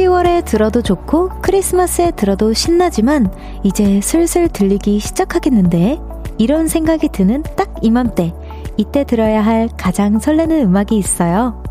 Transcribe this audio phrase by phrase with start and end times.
[0.00, 3.30] 12월에 들어도 좋고 크리스마스에 들어도 신나지만
[3.62, 5.98] 이제 슬슬 들리기 시작하겠는데
[6.38, 8.32] 이런 생각이 드는 딱 이맘때
[8.76, 11.62] 이때 들어야 할 가장 설레는 음악이 있어요.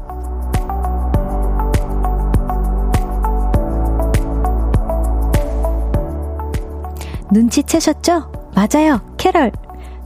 [7.31, 8.31] 눈치채셨죠?
[8.55, 9.51] 맞아요, 캐럴!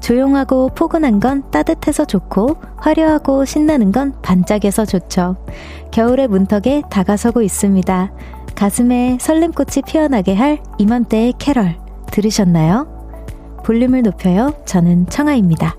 [0.04, 5.38] 조용하고 포근한 건 따뜻해서 좋고 화려하고 신나는 건 반짝여서 좋죠.
[5.92, 8.12] 겨울의 문턱에 다가서고 있습니다.
[8.54, 11.78] 가슴에 설렘꽃이 피어나게 할 이맘때의 캐럴
[12.12, 12.92] 들으셨나요?
[13.66, 14.52] 볼륨을 높여요.
[14.66, 15.78] 저는 청아입니다.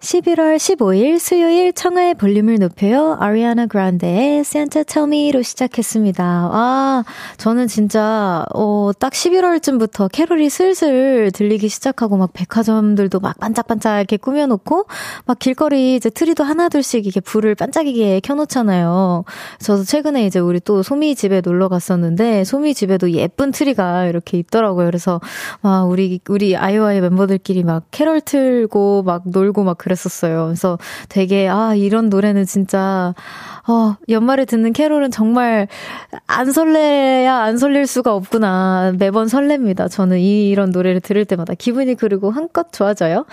[0.00, 3.18] 11월 15일 수요일 청하의 볼륨을 높여요.
[3.20, 6.24] 아리아나 그란데의 센 a n t a 로 시작했습니다.
[6.24, 7.04] 아,
[7.36, 14.86] 저는 진짜, 어, 딱 11월쯤부터 캐롤이 슬슬 들리기 시작하고 막 백화점들도 막 반짝반짝 이렇게 꾸며놓고
[15.26, 19.24] 막 길거리 이제 트리도 하나둘씩 이렇게 불을 반짝이게 켜놓잖아요.
[19.58, 24.86] 저도 최근에 이제 우리 또 소미 집에 놀러 갔었는데 소미 집에도 예쁜 트리가 이렇게 있더라고요.
[24.86, 25.20] 그래서
[25.60, 30.44] 막 우리, 우리 아이오아이 멤버들끼리 막 캐롤 틀고 막 놀고 막 그랬 그랬었어요.
[30.46, 33.12] 그래서 되게, 아, 이런 노래는 진짜,
[33.70, 35.68] 어, 연말에 듣는 캐롤은 정말
[36.26, 38.92] 안 설레야 안 설릴 수가 없구나.
[38.98, 39.86] 매번 설렙니다.
[39.88, 43.26] 저는 이, 런 노래를 들을 때마다 기분이 그리고 한껏 좋아져요.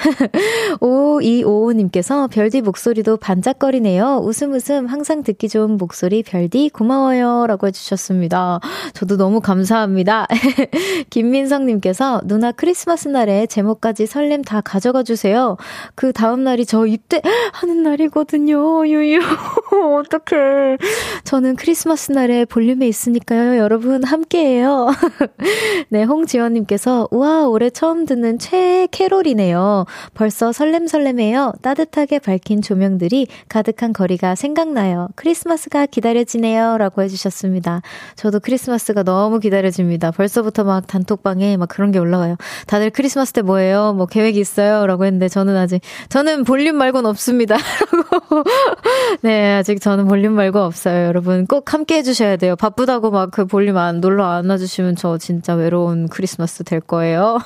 [0.80, 4.20] 5255님께서 별디 목소리도 반짝거리네요.
[4.24, 7.46] 웃음 웃음 항상 듣기 좋은 목소리 별디 고마워요.
[7.48, 8.60] 라고 해주셨습니다.
[8.94, 10.28] 저도 너무 감사합니다.
[11.10, 15.58] 김민성님께서 누나 크리스마스 날에 제목까지 설렘 다 가져가 주세요.
[15.96, 17.22] 그 다음 날이 저 입대
[17.54, 18.88] 하는 날이거든요.
[18.88, 19.20] 유유.
[20.00, 20.78] 어떡 어떡해.
[21.24, 23.58] 저는 크리스마스 날에 볼륨에 있으니까요.
[23.58, 24.90] 여러분 함께해요.
[25.90, 29.86] 네, 홍지원님께서 우와 올해 처음 듣는 최애 캐롤이네요.
[30.14, 31.54] 벌써 설렘설렘해요.
[31.62, 35.08] 따뜻하게 밝힌 조명들이 가득한 거리가 생각나요.
[35.16, 36.78] 크리스마스가 기다려지네요.
[36.78, 37.82] 라고 해주셨습니다.
[38.16, 40.12] 저도 크리스마스가 너무 기다려집니다.
[40.12, 42.36] 벌써부터 막 단톡방에 막 그런 게 올라와요.
[42.68, 43.94] 다들 크리스마스 때 뭐예요?
[43.94, 44.86] 뭐 계획이 있어요?
[44.88, 47.56] 라고 했는데 저는 아직 저는 볼륨 말곤 없습니다.
[49.22, 51.06] 네, 아직 저는 볼륨 말고 없어요.
[51.08, 52.56] 여러분 꼭 함께 해주셔야 돼요.
[52.56, 57.40] 바쁘다고 막 그 볼륨 안 놀러 안 와주시면 저 진짜 외로운 크리스마스 될 거예요.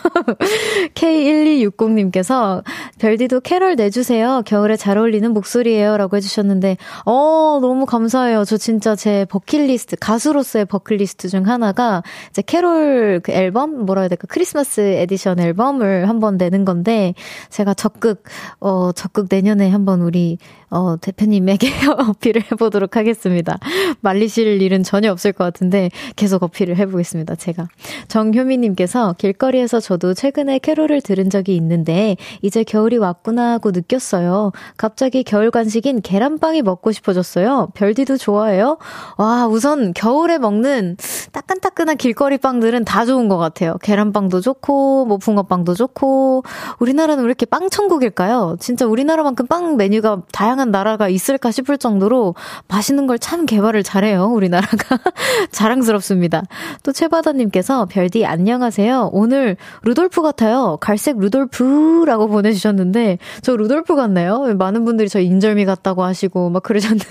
[0.93, 2.63] K1260님께서
[2.99, 4.43] 별디도 캐럴 내주세요.
[4.45, 5.97] 겨울에 잘 어울리는 목소리예요.
[5.97, 6.77] 라고 해주셨는데,
[7.07, 8.45] 어, 너무 감사해요.
[8.45, 14.27] 저 진짜 제 버킷리스트, 가수로서의 버킷리스트 중 하나가 이제 캐롤 그 앨범, 뭐라 해야 될까,
[14.29, 17.15] 크리스마스 에디션 앨범을 한 번 내는 건데,
[17.49, 18.21] 제가 적극,
[18.59, 20.37] 어, 적극 내년에 한 번 우리
[20.71, 21.67] 어, 대표님에게
[22.09, 23.57] 어필을 해보도록 하겠습니다.
[23.99, 27.35] 말리실 일은 전혀 없을 것 같은데 계속 어필을 해보겠습니다.
[27.35, 27.67] 제가
[28.07, 34.53] 정효미님께서 길거리에서 저도 최근에 캐롤을 들은 적이 있는데 이제 겨울이 왔구나 하고 느꼈어요.
[34.77, 37.69] 갑자기 겨울 간식인 계란빵이 먹고 싶어졌어요.
[37.75, 38.77] 별디도 좋아해요?
[39.17, 40.95] 와 우선 겨울에 먹는
[41.33, 43.75] 따끈따끈한 길거리 빵들은 다 좋은 것 같아요.
[43.83, 46.43] 계란빵도 좋고 뭐 붕어빵도 좋고
[46.79, 48.55] 우리나라는 왜 이렇게 빵 천국일까요?
[48.61, 52.35] 진짜 우리나라만큼 빵 메뉴가 다양한 못하는 나라가 있을까 싶을 정도로
[52.67, 54.97] 맛있는 걸 참 개발을 잘해요, 우리나라가.
[55.51, 56.41] 자랑스럽습니다.
[56.81, 59.11] 또 최바다님께서 별디 안녕하세요.
[59.13, 60.77] 오늘 루돌프 같아요.
[60.81, 64.39] 갈색 루돌프라고 보내주셨는데, 저 루돌프 같나요?
[64.57, 67.05] 많은 분들이 저 인절미 같다고 하시고 막 그러셨는데,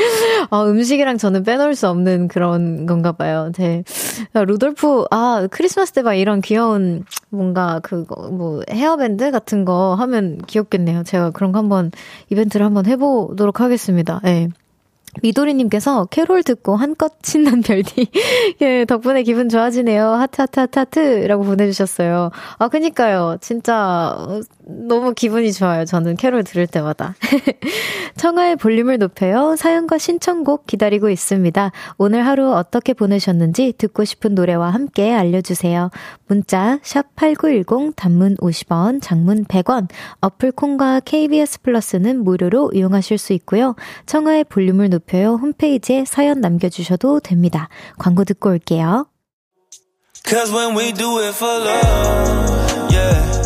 [0.50, 3.52] 아, 음식이랑 저는 빼놓을 수 없는 그런 건가 봐요.
[3.56, 3.84] 네.
[4.32, 10.40] 아, 루돌프, 아, 크리스마스 때 막 이런 귀여운 뭔가 그거, 뭐, 헤어밴드 같은 거 하면
[10.46, 11.02] 귀엽겠네요.
[11.02, 11.90] 제가 그런 거 한번
[12.30, 14.20] 이벤트를 한번 해보도록 하겠습니다.
[14.26, 14.48] 예.
[15.22, 18.08] 미도리님께서 캐롤 듣고 한껏 친난 별디.
[18.60, 20.08] 예, 덕분에 기분 좋아지네요.
[20.12, 22.30] 하트, 하트, 하트, 하트라고 보내주셨어요.
[22.58, 23.38] 아, 그니까요.
[23.40, 24.14] 진짜,
[24.68, 25.84] 너무 기분이 좋아요.
[25.84, 27.14] 저는 캐롤 들을 때마다.
[28.18, 29.54] 청하의 볼륨을 높여요.
[29.54, 31.70] 사연과 신청곡 기다리고 있습니다.
[31.98, 35.90] 오늘 하루 어떻게 보내셨는지 듣고 싶은 노래와 함께 알려주세요.
[36.26, 36.80] 문자
[37.14, 39.86] 8 9 1 0 단문 50원, 장문 100원,
[40.20, 43.76] 어플콘과 KBS 플러스는 무료로 이용하실 수 있고요.
[44.06, 45.34] 청하의 볼륨을 높여요.
[45.36, 47.68] 홈페이지에 사연 남겨주셔도 됩니다.
[47.98, 49.06] 광고 듣고 올게요.
[50.28, 53.45] Cause when we do it for love, yeah.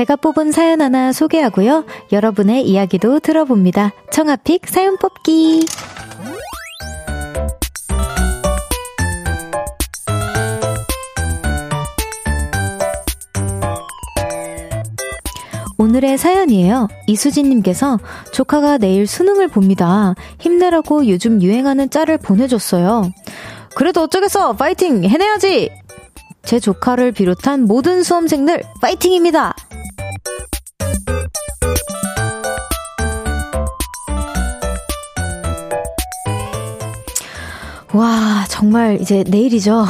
[0.00, 1.84] 제가 뽑은 사연 하나 소개하고요.
[2.10, 3.90] 여러분의 이야기도 들어봅니다.
[4.10, 5.66] 청아픽 사연 뽑기.
[15.76, 16.88] 오늘의 사연이에요.
[17.06, 17.98] 이수진님께서
[18.32, 20.14] 조카가 내일 수능을 봅니다.
[20.38, 23.02] 힘내라고 요즘 유행하는 짤을 보내줬어요.
[23.74, 24.54] 그래도 어쩌겠어!
[24.54, 25.04] 파이팅!
[25.04, 25.70] 해내야지!
[26.42, 29.52] 제 조카를 비롯한 모든 수험생들 파이팅입니다!
[37.92, 39.84] 와, 정말 이제 내일이죠.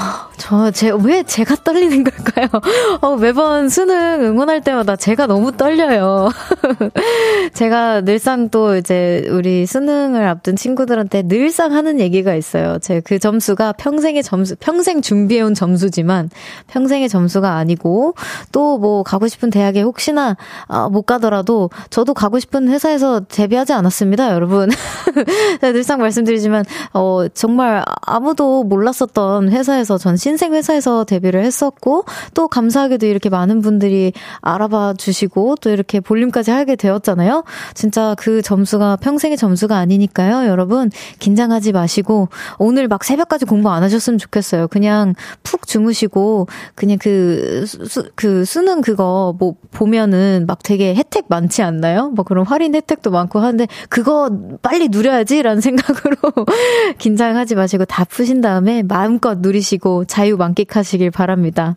[0.51, 2.47] 저, 제, 왜 제가 떨리는 걸까요?
[3.03, 6.29] 어, 매번 수능 응원할 때마다 제가 너무 떨려요.
[7.55, 12.79] 제가 늘상 또 이제 우리 수능을 앞둔 친구들한테 늘상 하는 얘기가 있어요.
[12.81, 16.29] 제 그 점수가 평생의 점수, 평생 준비해온 점수지만
[16.67, 18.15] 평생의 점수가 아니고
[18.53, 20.37] 또 뭐 가고 싶은 대학에 혹시나
[20.67, 24.71] 아, 못 가더라도 저도 가고 싶은 회사에서 데뷔하지 않았습니다, 여러분.
[25.61, 26.65] 늘상 말씀드리지만,
[26.95, 33.61] 어, 정말 아무도 몰랐었던 회사에서 전 신, 신생 회사에서 데뷔를 했었고 또 감사하게도 이렇게 많은
[33.61, 37.45] 분들이 알아봐 주시고 또 이렇게 볼륨까지 하게 되었잖아요.
[37.75, 40.49] 진짜 그 점수가 평생의 점수가 아니니까요.
[40.49, 44.69] 여러분 긴장하지 마시고 오늘 막 새벽까지 공부 안 하셨으면 좋겠어요.
[44.69, 51.61] 그냥 푹 주무시고 그냥 그, 수, 그 수능 그거 뭐 보면은 막 되게 혜택 많지
[51.61, 52.09] 않나요?
[52.15, 54.31] 뭐 그런 할인 혜택도 많고 하는데 그거
[54.63, 56.17] 빨리 누려야지라는 생각으로
[56.97, 61.77] 긴장하지 마시고 다 푸신 다음에 마음껏 누리시고 자유 자유 만끽하시길 바랍니다.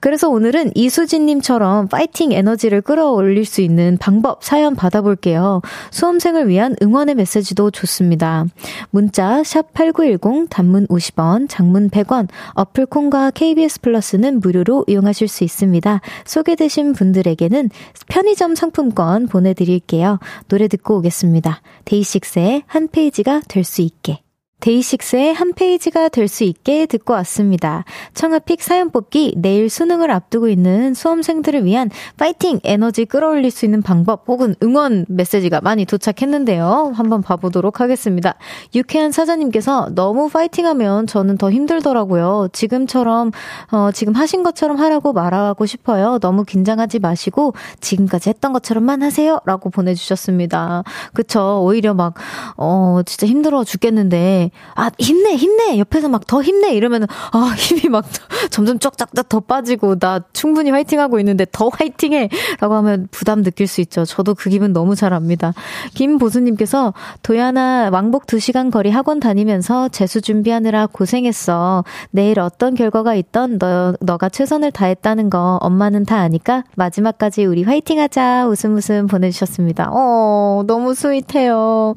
[0.00, 5.60] 그래서 오늘은 이수진님처럼 파이팅 에너지를 끌어올릴 수 있는 방법 사연 받아볼게요.
[5.90, 8.46] 수험생을 위한 응원의 메시지도 좋습니다.
[8.90, 9.42] 문자
[9.72, 15.42] 8 9 1 0 단문 50원, 장문 100원, 어플 콘과 KBS 플러스는 무료로 이용하실 수
[15.44, 16.00] 있습니다.
[16.26, 17.70] 소개되신 분들에게는
[18.08, 20.18] 편의점 상품권 보내드릴게요.
[20.48, 21.60] 노래 듣고 오겠습니다.
[21.86, 24.20] 데이식스의 한 페이지가 될 수 있게.
[24.60, 27.82] 데이식스의 한 페이지가 될 수 있게 듣고 왔습니다.
[28.14, 34.24] 청아픽 사연 뽑기 내일 수능을 앞두고 있는 수험생들을 위한 파이팅 에너지 끌어올릴 수 있는 방법
[34.28, 36.92] 혹은 응원 메시지가 많이 도착했는데요.
[36.94, 38.36] 한번 봐보도록 하겠습니다.
[38.76, 42.48] 유쾌한 사장님께서 너무 파이팅하면 저는 더 힘들더라고요.
[42.52, 43.32] 지금처럼
[43.72, 46.20] 어, 지금 하신 것처럼 하라고 말하고 싶어요.
[46.20, 50.84] 너무 긴장하지 마시고 지금까지 했던 것처럼만 하세요라고 보내주셨습니다.
[51.12, 51.60] 그쵸?
[51.62, 52.14] 오히려 막
[52.56, 58.04] 어, 진짜 힘들어 죽겠는데 아 힘내 힘내 옆에서 막 더 힘내 이러면 아 힘이 막
[58.50, 64.04] 점점 쫙쫙쫙 더 빠지고 나 충분히 화이팅하고 있는데 더 화이팅해라고 하면 부담 느낄 수 있죠.
[64.04, 65.54] 저도 그 기분 너무 잘 압니다.
[65.94, 66.92] 김보수님께서
[67.22, 71.84] 도연아 왕복 2시간 거리 학원 다니면서 재수 준비하느라 고생했어.
[72.10, 78.46] 내일 어떤 결과가 있던 너 너가 최선을 다했다는 거 엄마는 다 아니까 마지막까지 우리 화이팅하자
[78.46, 79.90] 웃음 웃음 보내주셨습니다.
[79.90, 81.94] 어 너무 스윗해요.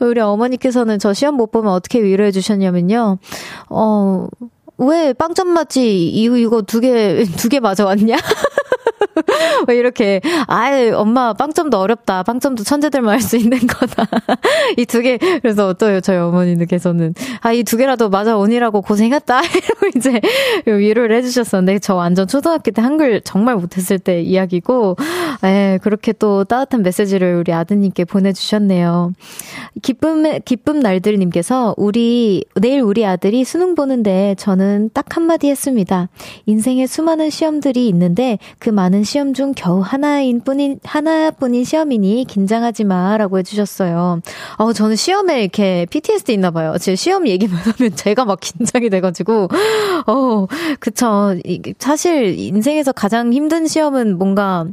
[0.00, 3.18] 우리 어머니께서는 저 시험 못 보면 어떻게 어떻게 위로해 주셨냐면요.
[3.70, 4.28] 어,
[4.78, 6.06] 왜 빵점 맞지?
[6.08, 8.16] 이거, 이거 두 개, 두 개 맞아왔냐?
[9.68, 12.22] 왜 이렇게, 아이, 엄마, 빵점도 어렵다.
[12.24, 14.06] 빵점도 천재들만 할 수 있는 거다.
[14.76, 19.40] 이 두 개, 그래서 어떠요 저희 어머니께서는, 아, 이 두 개라도 맞아 오니라고 고생했다.
[19.42, 20.20] 이러고 이제
[20.66, 24.96] 위로를 해주셨었는데, 저 완전 초등학교 때 한글 정말 못했을 때 이야기고,
[25.44, 29.12] 에, 예, 그렇게 또 따뜻한 메시지를 우리 아드님께 보내주셨네요.
[29.82, 36.08] 기쁨, 기쁨 날들님께서, 우리, 내일 우리 아들이 수능 보는데 저는 딱 한마디 했습니다.
[36.46, 43.16] 인생에 수많은 시험들이 있는데 그 많은 시험 중 겨우 하나인 뿐인, 하나뿐인 시험이니 긴장하지 마.
[43.18, 44.20] 라고 해주셨어요.
[44.56, 46.74] 어, 저는 시험에 이렇게 PTSD 있나 봐요.
[46.78, 49.48] 제 시험 얘기만 하면 제가 막 긴장이 돼가지고.
[50.06, 50.46] 어,
[50.78, 51.34] 그쵸.
[51.80, 54.66] 사실 인생에서 가장 힘든 시험은 뭔가,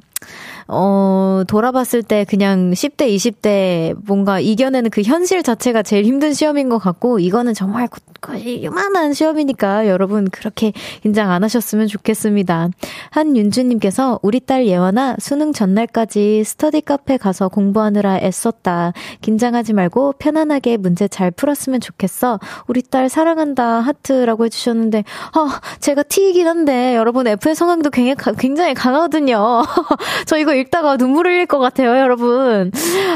[0.68, 6.78] 어, 돌아봤을 때 그냥 10대, 20대 뭔가 이겨내는 그 현실 자체가 제일 힘든 시험인 것
[6.78, 7.88] 같고, 이거는 정말
[8.22, 12.70] 거의 요만한 시험이니까 여러분 그렇게 긴장 안 하셨으면 좋겠습니다.
[13.12, 18.94] 한윤주님께서 우리 딸 예원아 수능 전날까지 스터디 카페 가서 공부하느라 애썼다.
[19.22, 22.40] 긴장하지 말고 편안하게 문제 잘 풀었으면 좋겠어.
[22.68, 25.48] 우리 딸 사랑한다 하트라고 해주셨는데 어,
[25.80, 29.64] 제가 T이긴 한데 여러분 F의 성향도 굉장히, 굉장히 강하거든요.
[30.26, 32.72] 저 이거 읽다가 눈물 흘릴 것 같아요 여러분.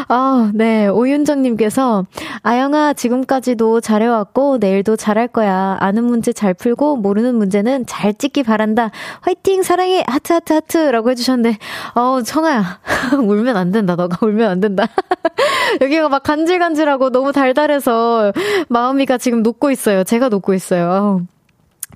[0.08, 2.06] 아네 오윤정님께서
[2.44, 5.78] 아영아 지금까지도 잘해왔고 내일도 너도 잘할 거야.
[5.80, 8.92] 아는 문제 잘 풀고 모르는 문제는 잘 찍기 바란다.
[9.22, 11.58] 화이팅 사랑해 하트 하트 하트라고 해주셨는데
[11.96, 12.80] 어우 청아야
[13.26, 13.96] 울면 안 된다.
[13.96, 14.88] 너가 울면 안 된다.
[15.82, 18.34] 여기가 막 간질간질하고 너무 달달해서
[18.68, 20.04] 마음이가 지금 녹고 있어요.
[20.04, 20.92] 제가 녹고 있어요.
[20.92, 21.22] 아우.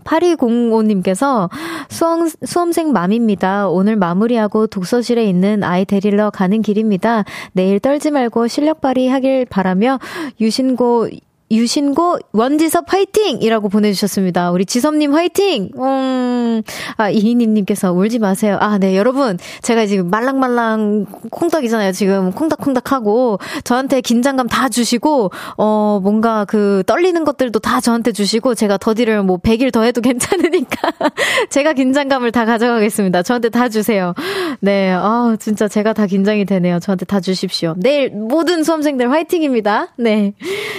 [0.04, 1.50] 8205님께서
[1.90, 3.68] 수험, 수험생 맘입니다.
[3.68, 7.24] 오늘 마무리하고 독서실에 있는 아이 데리러 가는 길입니다.
[7.54, 10.00] 내일 떨지 말고 실력 발휘하길 바라며
[10.40, 11.10] 유신고
[11.52, 13.42] 유신고 원지섭 화이팅!
[13.44, 14.52] 이라고 보내주셨습니다.
[14.52, 15.70] 우리 지섭님 화이팅!
[15.78, 16.62] 음,
[16.98, 18.58] 아, 이희님님께서 울지 마세요.
[18.60, 19.38] 아, 네, 여러분.
[19.62, 21.92] 제가 지금 말랑말랑 콩닥이잖아요.
[21.92, 28.56] 지금 콩닥콩닥 하고, 저한테 긴장감 다 주시고, 어, 뭔가 그 떨리는 것들도 다 저한테 주시고,
[28.56, 30.94] 제가 더디를 뭐 100일 더 해도 괜찮으니까,
[31.52, 33.22] 제가 긴장감을 다 가져가겠습니다.
[33.22, 34.16] 저한테 다 주세요.
[34.62, 36.80] 네, 아, 진짜 제가 다 긴장이 되네요.
[36.80, 37.75] 저한테 다 주십시오.
[37.78, 39.90] 내일 모든 수험생들 화이팅입니다.
[39.98, 40.34] 네.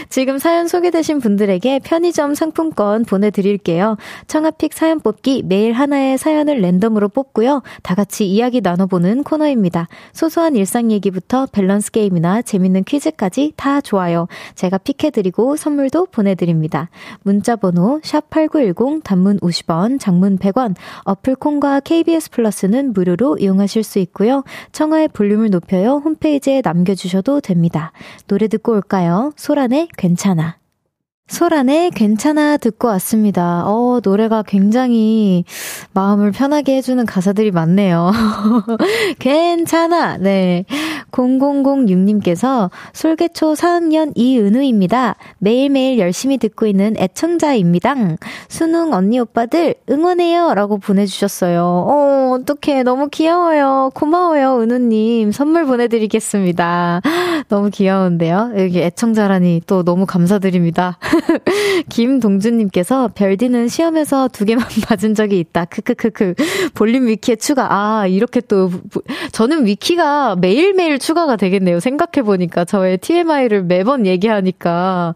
[0.08, 3.98] 지금 사연 사연 소개되신 분들에게 편의점 상품권 보내드릴게요.
[4.26, 7.62] 청아픽 사연 뽑기 매일 하나의 사연을 랜덤으로 뽑고요.
[7.82, 9.86] 다 같이 이야기 나눠보는 코너입니다.
[10.14, 14.28] 소소한 일상 얘기부터 밸런스 게임이나 재밌는 퀴즈까지 다 좋아요.
[14.54, 16.88] 제가 픽해드리고 선물도 보내드립니다.
[17.22, 24.42] 문자번호 샵8910 단문 50원, 장문 100원, 어플콘과 KBS 플러스는 무료로 이용하실 수 있고요.
[24.72, 27.92] 청하의 볼륨을 높여요 홈페이지에 남겨주셔도 됩니다.
[28.26, 29.32] 노래 듣고 올까요?
[29.36, 30.46] 소란의 괜찮아.
[31.28, 33.62] 소란의 괜찮아 듣고 왔습니다.
[33.66, 35.45] 어, 노래가 굉장히
[35.92, 38.12] 마음을 편하게 해주는 가사들이 많네요.
[39.18, 40.18] 괜찮아!
[40.18, 40.64] 네.
[41.11, 45.16] 0006님께서 솔개초 4학년 이은우입니다.
[45.38, 47.95] 매일매일 열심히 듣고 있는 애청자입니다.
[48.49, 50.54] 수능 언니 오빠들 응원해요!
[50.54, 51.61] 라고 보내주셨어요.
[51.62, 52.85] 어, 어떡해.
[52.85, 53.90] 너무 귀여워요.
[53.95, 55.33] 고마워요, 은우님.
[55.33, 57.00] 선물 보내드리겠습니다.
[57.49, 58.52] 너무 귀여운데요?
[58.59, 60.99] 여기 애청자라니 또 너무 감사드립니다.
[61.88, 65.64] 김동준님께서 별디는 시험에서 두 개만 맞은 적이 있다.
[65.66, 66.35] 크크크크.
[66.75, 67.66] 볼륨 위키에 추가.
[67.73, 68.70] 아, 이렇게 또,
[69.32, 71.80] 저는 위키가 매일매일 추가가 되겠네요.
[71.80, 72.64] 생각해보니까.
[72.64, 75.14] 저의 TMI를 매번 얘기하니까.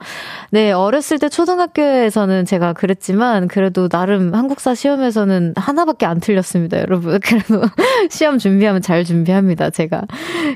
[0.51, 7.19] 네, 어렸을 때 초등학교에서는 제가 그랬지만, 그래도 나름 한국사 시험에서는 하나밖에 안 틀렸습니다, 여러분.
[7.21, 7.63] 그래도
[8.11, 10.03] 시험 준비하면 잘 준비합니다, 제가.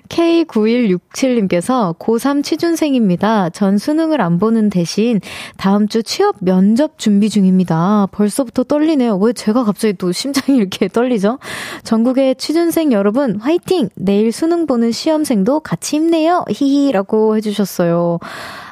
[0.09, 3.51] K9167님께서 고3 취준생입니다.
[3.51, 5.21] 전 수능을 안 보는 대신
[5.57, 8.07] 다음 주 취업 면접 준비 중입니다.
[8.13, 9.17] 벌써부터 떨리네요.
[9.19, 11.39] 왜 제가 갑자기 또 심장이 이렇게 떨리죠?
[11.83, 13.89] 전국의 취준생 여러분, 화이팅!
[13.95, 16.45] 내일 수능 보는 시험생도 같이 힘내요.
[16.51, 18.19] 히히라고 해주셨어요.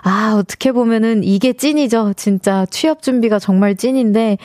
[0.04, 2.14] 아, 어떻게 보면은 이게 찐이죠.
[2.16, 4.37] 진짜 취업 준비가 정말 찐인데,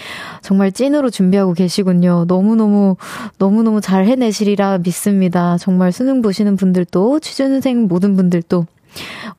[0.43, 2.25] 정말 찐으로 준비하고 계시군요.
[2.27, 2.95] 너무너무,
[3.39, 5.57] 너무너무 잘 해내시리라 믿습니다.
[5.59, 8.67] 정말 수능 보시는 분들도, 취준생 모든 분들도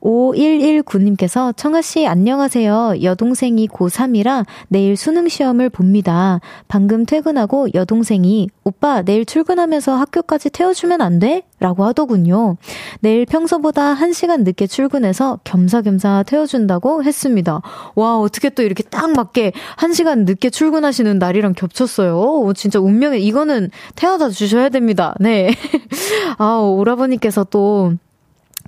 [0.01, 2.95] 5119님께서 청아씨 안녕하세요.
[3.03, 6.39] 여동생이 고3이라 내일 수능시험을 봅니다.
[6.67, 11.43] 방금 퇴근하고 여동생이 오빠 내일 출근하면서 학교까지 태워주면 안 돼?
[11.59, 12.55] 라고 하더군요.
[13.01, 17.61] 내일 평소보다 1시간 늦게 출근해서 겸사겸사 태워준다고 했습니다.
[17.95, 22.17] 와, 어떻게 또 이렇게 딱 맞게 1시간 늦게 출근하시는 날이랑 겹쳤어요.
[22.17, 25.15] 오, 진짜 운명에, 이거는 태워다 주셔야 됩니다.
[25.19, 25.49] 네.
[26.37, 27.95] 아, 오라버니께서 또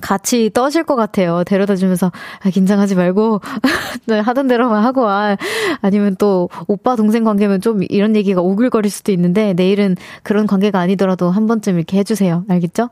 [0.01, 1.43] 같이 떠실 것 같아요.
[1.45, 2.11] 데려다 주면서,
[2.43, 3.39] 아, 긴장하지 말고,
[4.07, 5.37] 네, 하던 대로만 하고 와.
[5.81, 11.29] 아니면 또, 오빠, 동생 관계면 좀 이런 얘기가 오글거릴 수도 있는데, 내일은 그런 관계가 아니더라도
[11.29, 12.43] 한 번쯤 이렇게 해주세요.
[12.49, 12.89] 알겠죠?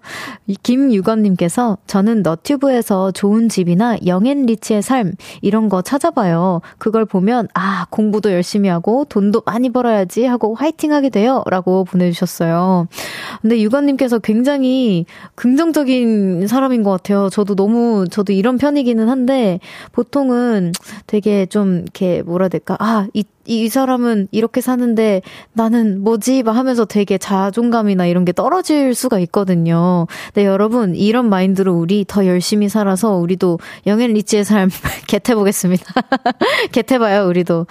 [0.64, 5.12] 김유건님께서, 저는 너튜브에서 좋은 집이나 영앤 리치의 삶,
[5.42, 6.62] 이런 거 찾아봐요.
[6.78, 11.44] 그걸 보면, 아, 공부도 열심히 하고, 돈도 많이 벌어야지 하고, 화이팅 하게 돼요.
[11.50, 12.88] 라고 보내주셨어요.
[13.42, 16.99] 근데 유건님께서 굉장히 긍정적인 사람인 것 같아요.
[17.00, 17.30] 같아요.
[17.30, 19.60] 저도 너무, 저도 이런 편이기는 한데,
[19.94, 20.72] 보통은
[21.08, 22.76] 되게 좀, 이렇게, 뭐라 해야 될까.
[22.80, 25.22] 아, 이 이, 이 사람은 이렇게 사는데
[25.54, 26.44] 나는 뭐지?
[26.44, 30.08] 막 하면서 되게 자존감이나 이런 게 떨어질 수가 있거든요.
[30.34, 34.70] 근 여러분, 이런 마인드로 우리 더 열심히 살아서 우리도 영앤 리치의 삶
[35.10, 35.84] 겟해보겠습니다.
[36.72, 37.66] 겟해봐요, 우리도.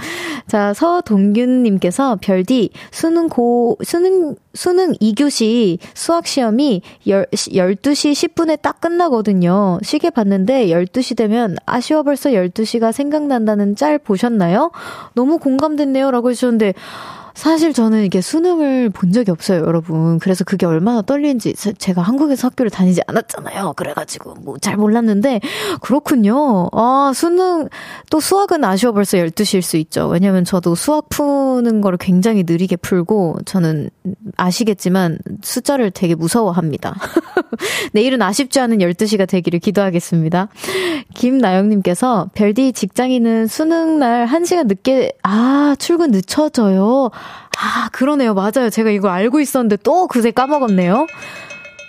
[0.49, 9.79] 자, 서동균님께서 별디, 수능 고, 수능, 수능 2교시 수학시험이 12시 10분에 딱 끝나거든요.
[9.83, 14.73] 시계 봤는데 12시 되면 아쉬워 벌써 12시가 생각난다는 짤 보셨나요?
[15.15, 16.11] 너무 공감 공감됐네요.
[16.11, 16.73] 라고 해주셨는데,
[17.39, 20.19] 사실 저는 이게 수능을 본 적이 없어요, 여러분.
[20.19, 23.73] 그래서 그게 얼마나 떨리는지 제가 한국에서 학교를 다니지 않았잖아요.
[23.77, 25.41] 그래가지고 뭐 잘 몰랐는데
[25.83, 26.69] 그렇군요.
[26.73, 27.69] 아 수능
[28.11, 30.09] 또 수학은 아쉬워 벌써 12시일 수 있죠.
[30.09, 33.89] 왜냐면 저도 수학 푸는 거를 굉장히 느리게 풀고 저는
[34.37, 36.97] 아시겠지만 숫자를 되게 무서워합니다.
[37.93, 40.49] 내일은 아쉽지 않은 12시가 되기를 기도하겠습니다.
[41.15, 47.11] 김나영님께서 별디 직장인은 수능 날 1시간 늦게 아 출근 늦춰져요.
[47.61, 48.35] 아, 그러네요.
[48.35, 48.71] 맞아요.
[48.71, 51.07] 제가 이거 알고 있었는데 또 그새 까먹었네요.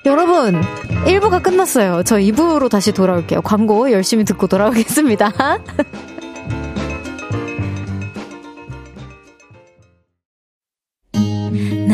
[0.06, 0.62] 여러분,
[1.06, 2.04] 1부가 끝났어요.
[2.04, 3.42] 저 2부로 다시 돌아올게요.
[3.42, 5.32] 광고 열심히 듣고 돌아오겠습니다.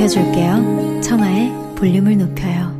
[0.00, 1.00] 높여줄게요.
[1.02, 2.72] 청하의 볼륨을 높여요.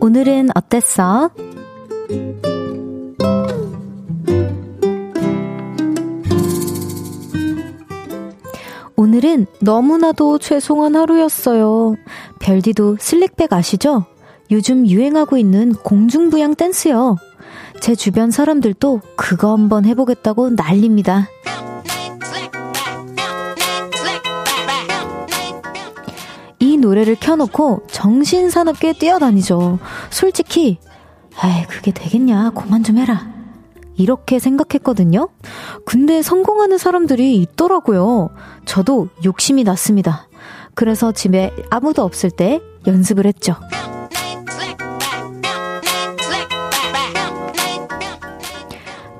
[0.00, 1.30] 오늘은 어땠어?
[8.96, 11.94] 오늘은 너무나도 죄송한 하루였어요.
[12.40, 14.04] 별디도 슬랙백 아시죠?
[14.52, 17.16] 요즘 유행하고 있는 공중부양 댄스요.
[17.80, 21.28] 제 주변 사람들도 그거 한번 해보겠다고 난립니다.
[26.58, 29.78] 이 노래를 켜놓고 정신사납게 뛰어다니죠.
[30.10, 30.78] 솔직히,
[31.44, 32.50] 에이, 그게 되겠냐.
[32.54, 33.30] 그만 좀 해라.
[33.94, 35.28] 이렇게 생각했거든요.
[35.84, 38.30] 근데 성공하는 사람들이 있더라고요.
[38.64, 40.28] 저도 욕심이 났습니다.
[40.74, 43.54] 그래서 집에 아무도 없을 때 연습을 했죠.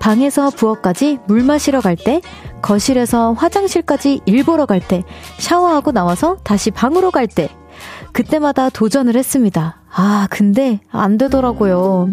[0.01, 2.21] 방에서 부엌까지 물 마시러 갈 때,
[2.63, 5.05] 거실에서 화장실까지 일 보러 갈 때,
[5.39, 7.49] 샤워하고 나와서 다시 방으로 갈 때,
[8.13, 9.77] 그때마다 도전을 했습니다.
[9.95, 12.09] 아, 근데 안 되더라고요.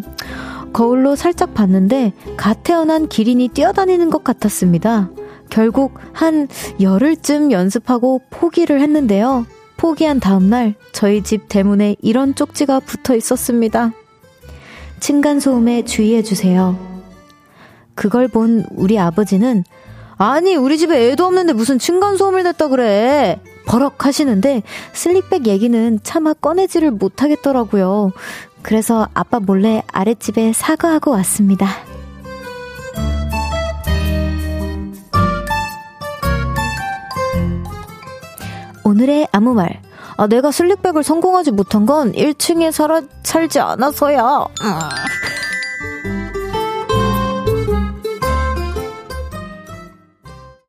[0.74, 5.10] 거울로 살짝 봤는데, 갓 태어난 기린이 뛰어다니는 것 같았습니다.
[5.50, 6.50] 결국 한
[6.82, 9.48] 열흘쯤 연습하고 포기를 했는데요.
[9.78, 13.92] 포기한 다음날 저희 집 대문에 이런 쪽지가 붙어 있었습니다.
[15.00, 16.97] 층간소음에 주의해주세요.
[17.98, 19.66] 그걸 본 우리 아버지는
[20.18, 24.62] 아니 우리 집에 애도 없는데 무슨 층간소음을 냈다 그래 버럭 하시는데
[24.94, 28.12] 슬릭백 얘기는 차마 꺼내지를 못하겠더라고요.
[28.62, 31.68] 그래서 아빠 몰래 아랫집에 사과하고 왔습니다.
[38.86, 39.82] 오늘의 아무 말.
[40.18, 44.20] 아, 내가 슬릭백을 성공하지 못한 건 1층에 살아, 살지 않아서야.
[44.20, 44.72] 음.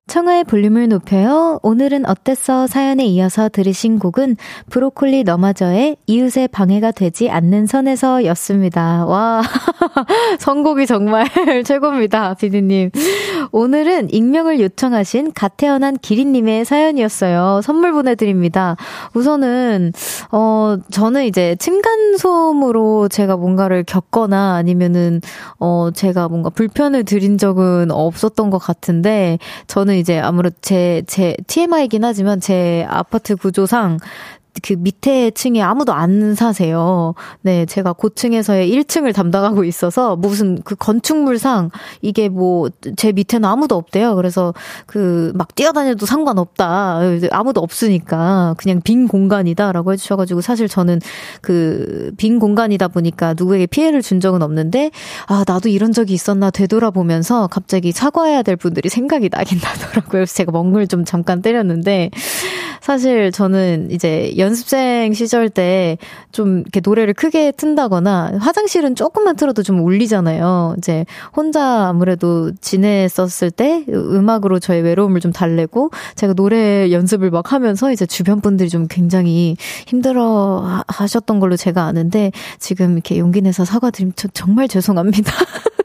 [0.08, 1.60] 청하의 볼륨을 높여요.
[1.62, 4.36] 오늘은 어땠어 사연에 이어서 들으신 곡은
[4.70, 9.04] 브로콜리 너마저의 이웃의 방해가 되지 않는 선에서 였습니다.
[9.04, 9.42] 와,
[10.40, 11.26] 선곡이 정말
[11.62, 12.34] 최고입니다.
[12.34, 12.90] 비디님.
[13.52, 17.60] 오늘은 익명을 요청하신 갓 태어난 기린님의 사연이었어요.
[17.62, 18.76] 선물 보내드립니다.
[19.14, 19.92] 우선은,
[20.32, 25.20] 어, 저는 이제 층간소음으로 제가 뭔가를 겪거나 아니면은,
[25.60, 31.36] 어, 제가 뭔가 불편을 드린 적은 없었던 것 같은데, 저는 이제 이제 아무래도 제, 제,
[31.48, 33.98] TMI이긴 하지만 제 아파트 구조상
[34.62, 37.14] 그 밑에 층에 아무도 안 사세요.
[37.42, 41.70] 네, 제가 고층에서의 1층을 담당하고 있어서 무슨 그 건축물상
[42.02, 44.14] 이게 뭐 제 밑에는 아무도 없대요.
[44.16, 44.52] 그래서
[44.86, 47.00] 그 막 뛰어다녀도 상관없다.
[47.30, 51.00] 아무도 없으니까 그냥 빈 공간이다라고 해주셔가지고 사실 저는
[51.42, 54.90] 그 빈 공간이다 보니까 누구에게 피해를 준 적은 없는데
[55.26, 60.04] 아 나도 이런 적이 있었나 되돌아보면서 갑자기 사과해야 될 분들이 생각이 나긴 나더라고요.
[60.08, 62.10] 그래서 제가 멍을 좀 잠깐 때렸는데
[62.80, 65.96] 사실 저는 이제 연 연습생 시절 때
[66.32, 70.74] 좀 이렇게 노래를 크게 튼다거나 화장실은 조금만 틀어도 좀 울리잖아요.
[70.76, 77.90] 이제 혼자 아무래도 지냈었을 때 음악으로 저의 외로움을 좀 달래고 제가 노래 연습을 막 하면서
[77.90, 79.56] 이제 주변 분들이 좀 굉장히
[79.86, 82.30] 힘들어 하셨던 걸로 제가 아는데
[82.60, 85.32] 지금 이렇게 용기 내서 사과드리 정말 죄송합니다.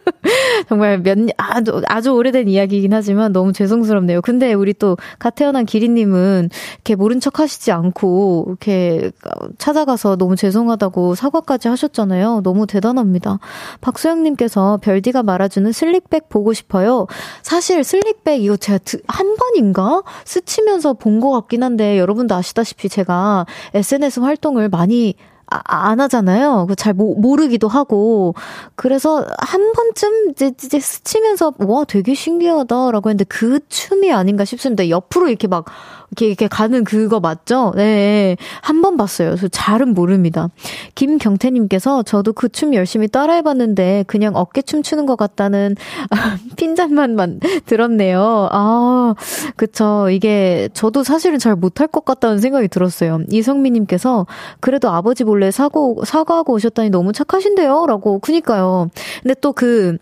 [0.69, 4.21] 정말 몇, 아주, 아주 오래된 이야기이긴 하지만 너무 죄송스럽네요.
[4.21, 9.12] 근데 우리 또, 갓태어난 기리님은 이렇게 모른 척 하시지 않고, 이렇게
[9.58, 12.41] 찾아가서 너무 죄송하다고 사과까지 하셨잖아요.
[12.43, 13.39] 너무 대단합니다.
[13.82, 17.08] 박소영님께서 별디가 말아주는 슬릭백 보고 싶어요.
[17.41, 20.04] 사실 슬릭백 이거 제가 한 번인가?
[20.26, 23.45] 스치면서 본 것 같긴 한데, 여러분도 아시다시피 제가
[23.76, 25.13] SNS 활동을 많이
[25.47, 26.67] 아, 아, 안 하잖아요.
[26.77, 28.34] 잘 모, 모르기도 하고.
[28.75, 34.88] 그래서 한 번쯤 이제, 이제 스치면서 와, 되게 신기하다라고 했는데 그 춤이 아닌가 싶습니다.
[34.89, 35.65] 옆으로 이렇게 막
[36.13, 37.73] 이렇게, 이렇게 가는 그거 맞죠?
[37.76, 38.38] 네.
[38.62, 39.36] 한 번 봤어요.
[39.38, 40.49] 저 잘은 모릅니다.
[40.95, 45.76] 김경태님께서 저도 그 춤 열심히 따라해봤는데 그냥 어깨춤 추는 것 같다는
[46.58, 48.47] 핀잔만 들었네요.
[48.52, 49.15] 아,
[49.56, 50.08] 그쵸.
[50.12, 53.21] 이게 저도 사실은 잘 못할 것 같다는 생각이 들었어요.
[53.32, 54.26] 이성미님께서
[54.60, 57.86] 그래도 아버지 몰래 사고, 사과하고 오셨다니 너무 착하신데요?
[57.88, 58.19] 라고.
[58.19, 58.89] 그니까요.
[59.23, 59.97] 근데 또 그,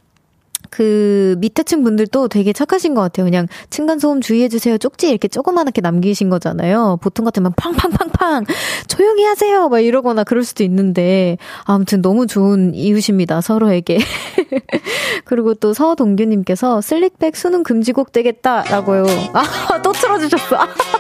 [0.72, 3.26] 그 밑에 층 분들도 되게 착하신 것 같아요.
[3.26, 4.80] 그냥 층간소음 주의해주세요.
[4.80, 6.98] 쪽지 이렇게 조그만하게 남기신 거잖아요.
[7.04, 8.46] 보통 같으면 팡팡팡팡!
[8.88, 9.68] 조용히 하세요!
[9.70, 13.42] 막 이러거나 그럴 수도 있는데, 아무튼 너무 좋은 이웃입니다.
[13.42, 14.00] 서로에게.
[15.26, 19.04] 그리고 또 서동규님께서 슬릭백 수능 금지곡 되겠다라고요.
[19.34, 20.58] 아, 또 틀어주셨어.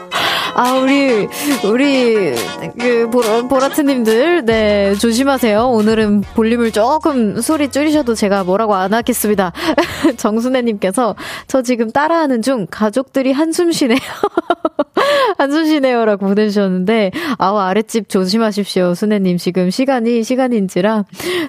[0.55, 1.27] 아, 우리,
[1.69, 2.33] 우리,
[2.79, 5.69] 그, 보라, 보라트님들, 네, 조심하세요.
[5.69, 9.53] 오늘은 볼륨을 조금 소리 줄이셔도 제가 뭐라고 안 하겠습니다.
[10.17, 11.15] 정순애님께서,
[11.47, 13.99] 저 지금 따라하는 중 가족들이 한숨 쉬네요.
[15.37, 16.03] 한숨 쉬네요.
[16.05, 18.93] 라고 보내주셨는데, 아우, 아랫집 조심하십시오.
[18.93, 21.05] 순애님, 지금 시간이 시간인지라.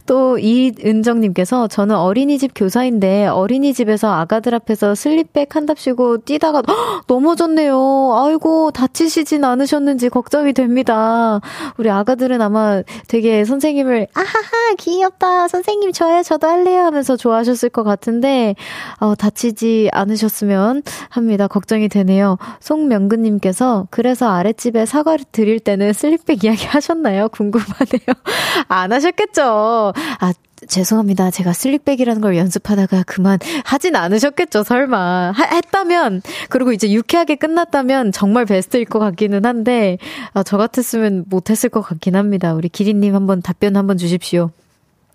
[0.06, 8.12] 또, 이은정님께서, 저는 어린이집 교사인데, 어린이집에서 아가들 앞에서 슬립백 한답시고 뛰다가, 헉, 넘어졌네요.
[8.14, 11.40] 아이고, 다 다치시진 않으셨는지 걱정이 됩니다.
[11.76, 18.54] 우리 아가들은 아마 되게 선생님을 아하하 귀엽다 선생님 저요 저도 할래요 하면서 좋아하셨을 것 같은데
[19.00, 21.46] 어, 다치지 않으셨으면 합니다.
[21.48, 22.36] 걱정이 되네요.
[22.60, 27.28] 송명근님께서 그래서 아랫집에 사과를 드릴 때는 슬립백 이야기 하셨나요?
[27.30, 28.06] 궁금하네요.
[28.68, 29.92] 안 하셨겠죠.
[30.20, 30.32] 아
[30.72, 31.30] 죄송합니다.
[31.30, 35.32] 제가 슬릭백이라는 걸 연습하다가 그만 하진 않으셨겠죠, 설마.
[35.32, 39.98] 하, 했다면, 그리고 이제 유쾌하게 끝났다면 정말 베스트일 것 같기는 한데,
[40.32, 42.54] 아, 저 같았으면 못했을 것 같긴 합니다.
[42.54, 44.50] 우리 기린님 한번 답변 한번 주십시오.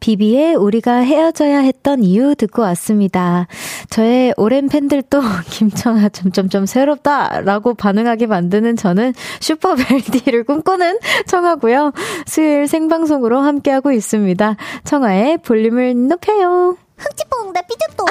[0.00, 3.46] 비비의 우리가 헤어져야 했던 이유 듣고 왔습니다.
[3.90, 11.92] 저의 오랜 팬들도 김청아 점점점 새롭다라고 반응하게 만드는 저는 슈퍼벨디를 꿈꾸는 청아고요.
[12.26, 14.56] 수요일 생방송으로 함께하고 있습니다.
[14.84, 16.76] 청아의 볼륨을 높여요.
[16.96, 18.04] 흑지뽕다 삐졌도.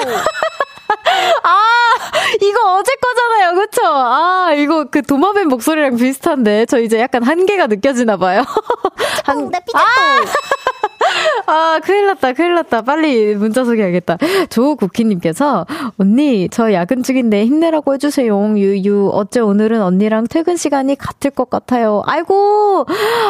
[1.42, 1.62] 아,
[2.40, 3.54] 이거 어제 거잖아요.
[3.60, 3.82] 그쵸?
[3.84, 6.64] 아, 이거 그 도마뱀 목소리랑 비슷한데.
[6.66, 8.44] 저 이제 약간 한계가 느껴지나 봐요.
[9.24, 9.50] 한...
[9.50, 9.78] 나 삐졌도.
[9.86, 10.67] 아!
[11.46, 12.82] 아, 큰일 났다, 큰일 났다.
[12.82, 14.18] 빨리 문자 소개하겠다.
[14.50, 15.66] 조국희님께서,
[15.96, 18.38] 언니, 저 야근 중인데 힘내라고 해주세요.
[18.58, 22.02] 유유, 어째 오늘은 언니랑 퇴근 시간이 같을 것 같아요.
[22.06, 22.84] 아이고,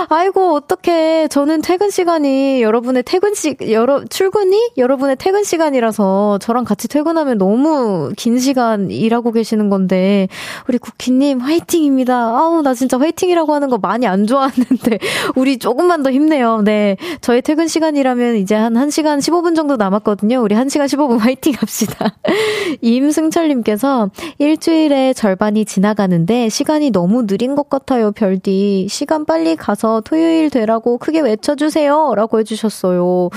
[0.09, 1.29] 아이고, 어떡해.
[1.29, 8.11] 저는 퇴근 시간이 여러분의 퇴근 시, 여러, 출근이 여러분의 퇴근 시간이라서 저랑 같이 퇴근하면 너무
[8.17, 10.27] 긴 시간 일하고 계시는 건데,
[10.69, 12.19] 우리 국희님 화이팅입니다.
[12.37, 14.99] 아우, 나 진짜 화이팅이라고 하는 거 많이 안 좋아하는데,
[15.37, 16.63] 우리 조금만 더 힘내요.
[16.63, 16.97] 네.
[17.21, 20.41] 저희 퇴근 남 시간이라면 이제 한 1시간 15분 정도 남았거든요.
[20.41, 22.17] 우리 1시간 15분 화이팅 합시다.
[22.81, 28.87] 임승철님께서 일주일의 절반이 지나가는데 시간이 너무 느린 것 같아요, 별디.
[28.89, 32.15] 시간 빨리 가서 토요일 되라고 크게 외쳐주세요.
[32.17, 33.29] 라고 해주셨어요.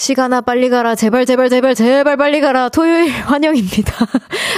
[0.00, 3.92] 시간아 빨리 가라 제발 제발 제발 제발 빨리 가라 토요일 환영입니다.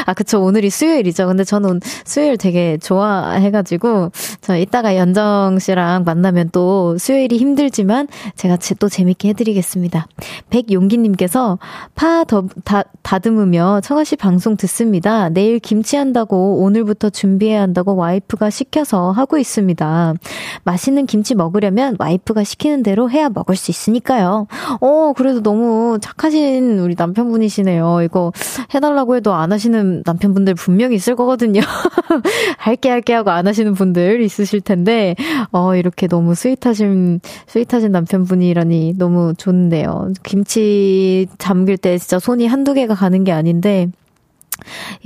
[0.06, 1.26] 아 그쵸 오늘이 수요일이죠.
[1.26, 8.88] 근데 저는 수요일 되게 좋아해가지고 저 이따가 연정 씨랑 만나면 또 수요일이 힘들지만 제가 또
[8.88, 10.06] 재밌게 해드리겠습니다.
[10.50, 11.58] 백용기님께서
[11.96, 15.28] 파 더, 다, 다듬으며 청아 씨 방송 듣습니다.
[15.28, 20.14] 내일 김치 한다고 오늘부터 준비해야 한다고 와이프가 시켜서 하고 있습니다.
[20.62, 24.46] 맛있는 김치 먹으려면 와이프가 시키는 대로 해야 먹을 수 있으니까요.
[24.80, 28.02] 어 그래 그래서 너무 착하신 우리 남편분이시네요.
[28.02, 28.32] 이거
[28.74, 31.62] 해달라고 해도 안 하시는 남편분들 분명히 있을 거거든요.
[32.58, 35.16] 할게 할게 하고 안 하시는 분들 있으실 텐데,
[35.50, 42.94] 어, 이렇게 너무 스윗하신, 스윗하신 남편분이라니 너무 좋네요 김치 잠길 때 진짜 손이 한두 개가
[42.94, 43.86] 가는 게 아닌데,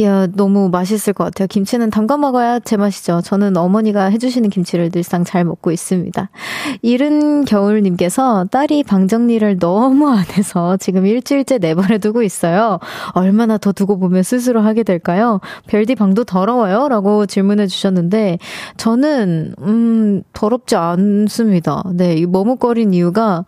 [0.03, 1.47] 야, 너무 맛있을 것 같아요.
[1.49, 3.23] 김치는 담가 먹어야 제맛이죠.
[3.25, 6.31] 저는 어머니가 해주시는 김치를 늘상 잘 먹고 있습니다.
[6.83, 12.79] 이른 겨울님께서 딸이 방정리를 너무 안 해서 지금 일주일째 내버려 두고 있어요.
[13.13, 15.41] 얼마나 더 두고 보면 스스로 하게 될까요?
[15.67, 16.89] 별디 방도 더러워요?
[16.89, 18.39] 라고 질문해 주셨는데,
[18.77, 21.83] 저는, 음, 더럽지 않습니다.
[21.95, 23.45] 네, 머뭇거린 이유가,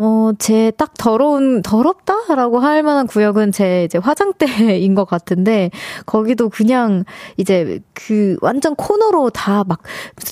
[0.00, 5.70] 어, 제 딱 더러운, 더럽다라고 할 만한 구역은 제 이제 화장대인 것 같은데,
[6.06, 7.04] 거기도 그냥
[7.36, 9.82] 이제 그 완전 코너로 다 막,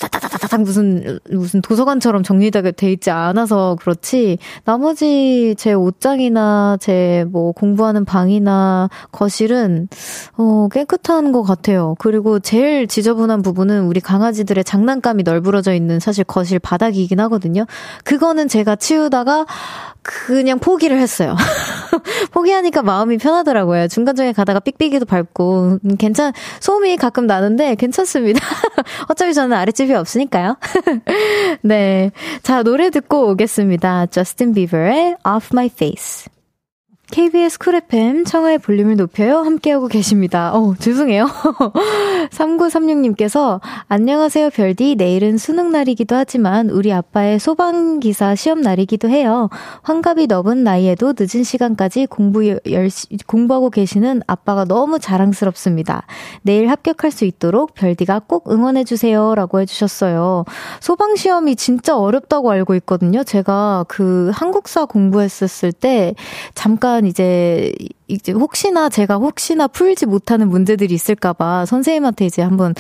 [0.01, 8.05] 따다다다닥 무슨, 무슨 도서관처럼 정리되어 돼 있지 않아서 그렇지, 나머지 제 옷장이나 제 뭐 공부하는
[8.05, 9.89] 방이나 거실은,
[10.37, 11.95] 어, 깨끗한 것 같아요.
[11.99, 17.65] 그리고 제일 지저분한 부분은 우리 강아지들의 장난감이 널브러져 있는 사실 거실 바닥이긴 하거든요.
[18.05, 19.47] 그거는 제가 치우다가
[20.03, 21.37] 그냥 포기를 했어요.
[22.31, 23.89] 포기하니까 마음이 편하더라고요.
[23.89, 28.39] 중간중에 가다가 삑삑이도 밟고, 음, 괜찮, 소음이 가끔 나는데 괜찮습니다.
[29.11, 30.59] 어차피 저는 아랫집이 없으니까요.
[31.63, 32.13] 네.
[32.43, 34.07] 자, 노래 듣고 오겠습니다.
[34.07, 36.27] Justin b 저스틴 비버의 Off My Face.
[37.11, 39.39] KBS 쿨 FM 청하의 볼륨을 높여요.
[39.39, 40.53] 함께하고 계십니다.
[40.55, 41.27] 어, 죄송해요.
[42.31, 44.97] 3936님께서 안녕하세요, 별디.
[44.99, 49.49] 내일은 수능 날이기도 하지만 우리 아빠의 소방기사 시험 날이기도 해요.
[49.83, 56.03] 환갑이 넘은 나이에도 늦은 시간까지 공부 열시, 공부하고 계시는 아빠가 너무 자랑스럽습니다.
[56.43, 59.37] 내일 합격할 수 있도록 별디가 꼭 응원해주세요.
[59.37, 60.45] 라고 해주셨어요.
[60.81, 63.23] 소방시험이 진짜 어렵다고 알고 있거든요.
[63.23, 66.15] 제가 그 한국사 공부했었을 때
[66.55, 67.75] 잠깐 약간 이제
[68.09, 72.75] 이제 혹시나 제가 혹시나 풀지 못하는 문제들이 있을까봐 선생님한테 이제 한번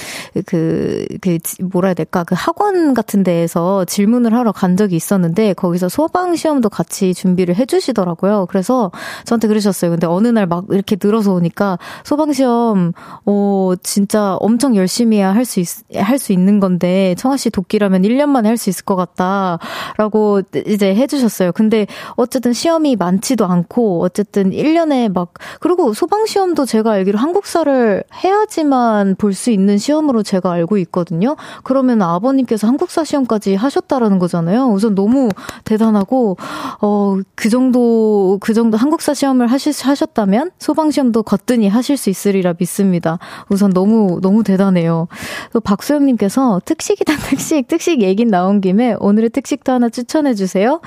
[0.46, 1.38] 그, 그,
[1.72, 7.14] 뭐라 해야 될까, 그 학원 같은 데에서 질문을 하러 간 적이 있었는데 거기서 소방시험도 같이
[7.14, 8.46] 준비를 해주시더라고요.
[8.48, 8.90] 그래서
[9.24, 9.90] 저한테 그러셨어요.
[9.90, 12.92] 근데 어느 날 막 이렇게 늘어서 오니까 소방시험,
[13.26, 15.60] 어, 진짜 엄청 열심히 해야 할 수,
[15.92, 19.58] 할 수 있는 건데 청아씨 도끼라면 1년 만에 할 수 있을 것 같다.
[19.96, 21.50] 라고 이제 해주셨어요.
[21.50, 29.14] 근데 어쨌든 시험이 많지도 않고 어쨌든 1년에 막 그리고 소방 시험도 제가 알기로 한국사를 해야지만
[29.16, 31.36] 볼 수 있는 시험으로 제가 알고 있거든요.
[31.62, 34.70] 그러면 아버님께서 한국사 시험까지 하셨다라는 거잖아요.
[34.72, 35.28] 우선 너무
[35.64, 36.36] 대단하고
[36.82, 42.54] 어 그 정도 그 정도 한국사 시험을 하시, 하셨다면 소방 시험도 거뜬히 하실 수 있으리라
[42.58, 43.18] 믿습니다.
[43.48, 45.06] 우선 너무 너무 대단해요.
[45.52, 50.80] 또 박소영님께서 특식이다 특식 특식 얘기 나온 김에 오늘의 특식도 하나 추천해 주세요.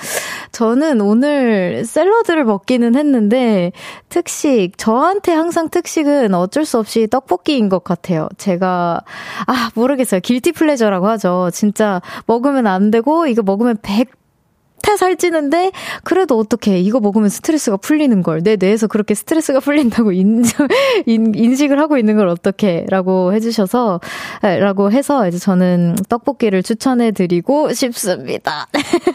[0.51, 3.71] 저는 오늘 샐러드를 먹기는 했는데
[4.09, 4.73] 특 특식.
[4.77, 8.27] 저한테 항상 특식은 어쩔 수 없이 떡볶이인 것 같아요.
[8.37, 9.01] 제가,
[9.47, 10.19] 아, 모르겠어요.
[10.21, 11.49] 길티 플레저라고 하죠.
[11.53, 14.18] 진짜 먹으면 안 되고, 이거 먹으면 100
[14.81, 15.71] 태 살찌는데
[16.03, 20.67] 그래도 어떻게 이거 먹으면 스트레스가 풀리는 걸내 뇌에서 그렇게 스트레스가 풀린다고 인정
[21.05, 23.99] 인, 인식을 하고 있는 걸 어떻게라고 해주셔서
[24.41, 28.67] 라고 해서 이제 저는 떡볶이를 추천해드리고 싶습니다.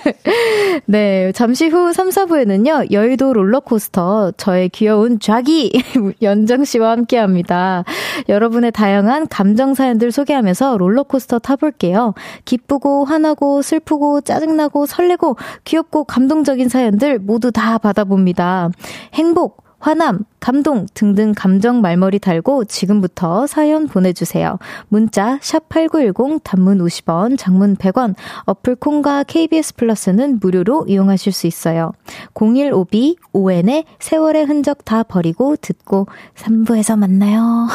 [0.86, 5.72] 네 잠시 후 3, 4부에는요 여의도 롤러코스터 저의 귀여운 좌기
[6.22, 7.84] 연정 씨와 함께합니다.
[8.28, 12.14] 여러분의 다양한 감정 사연들 소개하면서 롤러코스터 타볼게요.
[12.44, 18.70] 기쁘고 화나고 슬프고 짜증나고 설레고 귀엽고 감동적인 사연들 모두 다 받아봅니다.
[19.14, 24.58] 행복, 화남, 감동 등등 감정 말머리 달고 지금부터 사연 보내주세요.
[24.88, 28.14] 문자 샵 8910 단문 50원, 장문 100원,
[28.46, 31.92] 어플 콩과 KBS 플러스는 무료로 이용하실 수 있어요.
[32.32, 37.68] 0152 ON의 세월의 흔적 다 버리고 듣고 3부에서 만나요.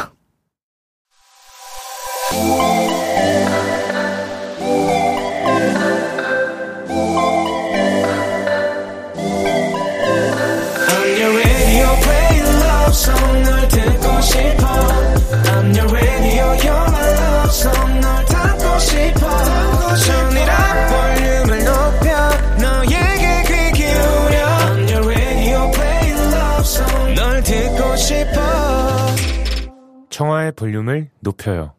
[30.10, 31.74] 청아의 볼륨을 높여요.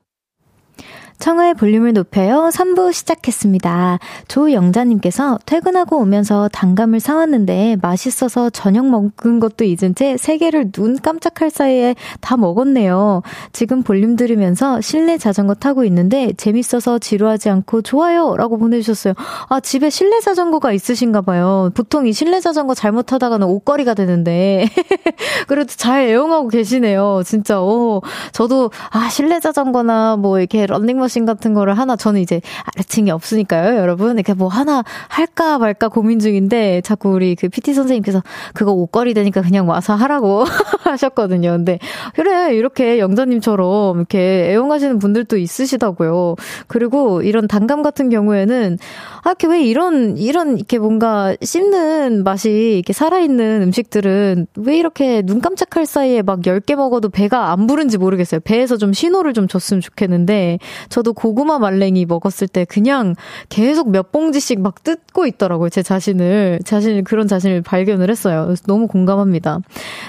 [1.20, 2.50] 청하의 볼륨을 높여요.
[2.52, 3.98] 3부 시작했습니다.
[4.26, 11.50] 조영자님께서 퇴근하고 오면서 단감을 사왔는데 맛있어서 저녁 먹은 것도 잊은 채 세 개를 눈 깜짝할
[11.50, 13.22] 사이에 다 먹었네요.
[13.52, 18.34] 지금 볼륨 들으면서 실내 자전거 타고 있는데 재밌어서 지루하지 않고 좋아요.
[18.36, 19.12] 라고 보내주셨어요.
[19.48, 21.70] 아, 집에 실내 자전거가 있으신가 봐요.
[21.74, 24.66] 보통 이 실내 자전거 잘못하다가는 옷걸이가 되는데.
[25.46, 27.22] 그래도 잘 애용하고 계시네요.
[27.26, 28.00] 진짜, 오.
[28.32, 33.76] 저도, 아, 실내 자전거나 뭐 이렇게 런닝머신 머신 같은 거를 하나 저는 이제 아래층이 없으니까요,
[33.80, 34.14] 여러분.
[34.14, 38.22] 이렇게 뭐 하나 할까 말까 고민 중인데 자꾸 우리 그 PT 선생님께서
[38.54, 40.44] 그거 옷걸이 되니까 그냥 와서 하라고
[40.84, 41.50] 하셨거든요.
[41.50, 41.80] 근데
[42.14, 46.36] 그래 이렇게 영자님처럼 이렇게 애용하시는 분들도 있으시다고요.
[46.68, 48.78] 그리고 이런 단감 같은 경우에는
[49.22, 55.40] 아 이렇게 왜 이런 이런 이렇게 뭔가 씹는 맛이 이렇게 살아있는 음식들은 왜 이렇게 눈
[55.40, 58.40] 깜짝할 사이에 막 10개 먹어도 배가 안 부른지 모르겠어요.
[58.44, 63.14] 배에서 좀 신호를 좀 줬으면 좋겠는데 저 저도 고구마 말랭이 먹었을 때 그냥
[63.48, 65.70] 계속 몇 봉지씩 막 뜯고 있더라고요.
[65.70, 66.60] 제 자신을.
[66.66, 68.54] 자신, 그런 자신을 발견을 했어요.
[68.66, 69.60] 너무 공감합니다.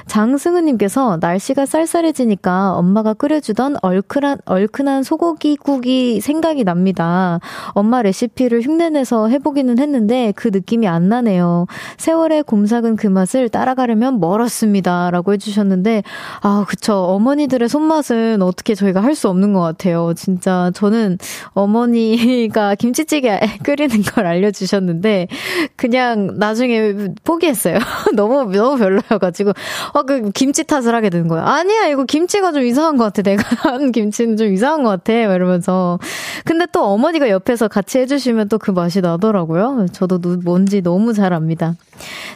[0.07, 7.39] 장승은님께서 날씨가 쌀쌀해지니까 엄마가 끓여주던 얼큰한, 얼큰한 소고기국이 생각이 납니다.
[7.69, 11.67] 엄마 레시피를 흉내내서 해보기는 했는데 그 느낌이 안 나네요.
[11.97, 15.09] 세월의 곰삭은 그 맛을 따라가려면 멀었습니다.
[15.11, 16.03] 라고 해주셨는데,
[16.41, 16.95] 아, 그쵸.
[16.97, 20.13] 어머니들의 손맛은 어떻게 저희가 할 수 없는 것 같아요.
[20.15, 21.19] 진짜 저는
[21.53, 25.27] 어머니가 김치찌개 끓이는 걸 알려주셨는데
[25.75, 27.77] 그냥 나중에 포기했어요.
[28.15, 29.51] 너무 너무 별로여가지고
[29.93, 31.45] 아그 어, 김치 탓을 하게 되는 거예요.
[31.45, 33.21] 아니야 이거 김치가 좀 이상한 것 같아.
[33.21, 35.13] 내가 한 김치는 좀 이상한 것 같아.
[35.13, 35.99] 이러면서
[36.45, 39.87] 근데 또 어머니가 옆에서 같이 해주시면 또 그 맛이 나더라고요.
[39.91, 41.73] 저도 뭔지 너무 잘 압니다.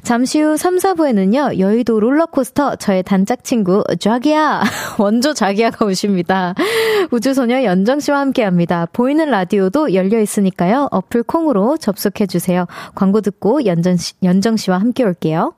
[0.02, 4.64] 잠시 후 3, 4부에는요 여의도 롤러코스터 저의 단짝 친구 자기야
[4.98, 6.56] 원조 자기야가 오십니다.
[7.12, 8.86] 우주소녀 연정 씨와 함께 함께 합니다.
[8.92, 10.90] 보이는 라디오도 열려 있으니까요.
[10.92, 12.66] 어플 콩으로 접속해 주세요.
[12.94, 15.54] 광고 듣고 연정, 씨, 연정 씨와 함께 올게요.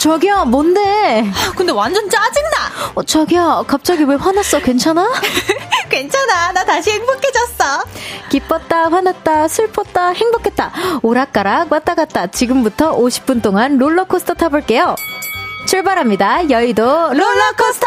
[0.00, 0.89] 저기요, 뭔데?
[1.56, 2.50] 근데 완전 짜증나.
[2.94, 4.58] 어, 자기야, 갑자기 왜 화났어?
[4.60, 5.10] 괜찮아?
[5.90, 6.52] 괜찮아.
[6.52, 7.84] 나 다시 행복해졌어.
[8.30, 10.72] 기뻤다, 화났다, 슬펐다, 행복했다.
[11.02, 12.26] 오락가락 왔다 갔다.
[12.28, 14.94] 지금부터 50분 동안 롤러코스터 타볼게요.
[15.66, 16.48] 출발합니다.
[16.50, 17.86] 여의도 롤러코스터!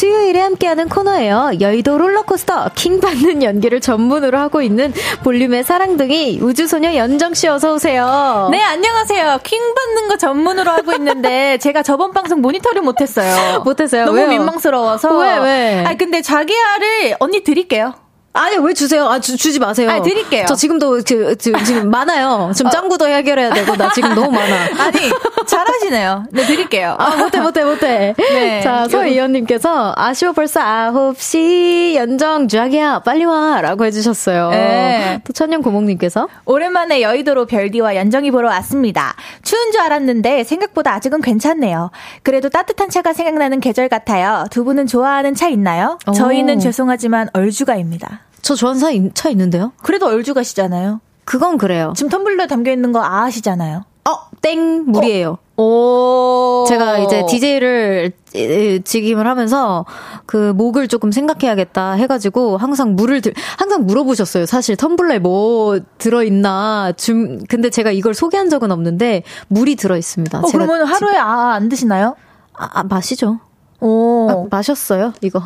[0.00, 1.50] 수요일에 함께하는 코너예요.
[1.60, 8.48] 여의도 롤러코스터 킹받는 연기를 전문으로 하고 있는 볼륨의 사랑둥이 우주소녀 연정씨 어서오세요.
[8.50, 9.40] 네, 안녕하세요.
[9.42, 13.60] 킹받는 거 전문으로 하고 있는데 제가 저번 방송 모니터를 못했어요.
[13.62, 14.06] 못했어요.
[14.06, 14.28] 너무 왜요?
[14.28, 15.18] 민망스러워서.
[15.18, 15.84] 왜, 왜?
[15.86, 17.92] 아, 근데 자기야를 언니 드릴게요.
[18.32, 19.06] 아니 왜 주세요?
[19.06, 19.90] 아 주, 지 마세요.
[19.90, 20.46] 아 드릴게요.
[20.46, 22.52] 저 지금도 그, 그 지금 많아요.
[22.54, 22.70] 지금 어.
[22.70, 24.54] 짱구도 해결해야 되고 나 지금 너무 많아.
[24.84, 25.10] 아니
[25.46, 26.26] 잘하시네요.
[26.30, 26.94] 네 드릴게요.
[26.98, 28.14] 아 못해 못해 못해.
[28.16, 28.60] 네.
[28.62, 34.50] 자 서이현님께서 아쉬워 벌써 아홉 시 연정 주학이야 빨리 와라고 해주셨어요.
[34.50, 35.20] 네.
[35.24, 39.16] 또 천년고목님께서 오랜만에 여의도로 별디와 연정이 보러 왔습니다.
[39.42, 41.90] 추운 줄 알았는데 생각보다 아직은 괜찮네요.
[42.22, 44.44] 그래도 따뜻한 차가 생각나는 계절 같아요.
[44.52, 45.98] 두 분은 좋아하는 차 있나요?
[46.06, 46.12] 오.
[46.12, 48.20] 저희는 죄송하지만 얼주가입니다.
[48.42, 49.72] 저 전사 차 있는데요?
[49.82, 51.00] 그래도 얼주 가시잖아요.
[51.24, 51.92] 그건 그래요.
[51.96, 53.84] 지금 텀블러에 담겨 있는 거 아시잖아요.
[54.08, 54.10] 어,
[54.42, 55.38] 땡 물이에요.
[55.56, 55.62] 어.
[55.62, 56.64] 오.
[56.68, 58.12] 제가 이제 DJ를
[58.82, 59.84] 직임을 하면서
[60.24, 64.46] 그 목을 조금 생각해야겠다 해가지고 항상 물을 들, 항상 물어보셨어요.
[64.46, 70.38] 사실 텀블러에 뭐 들어있나 줌 근데 제가 이걸 소개한 적은 없는데 물이 들어있습니다.
[70.40, 72.16] 어, 그러면 하루에 아 안 드시나요?
[72.54, 73.38] 아, 아 마시죠.
[73.80, 74.28] 오.
[74.30, 75.42] 아, 마셨어요, 이거.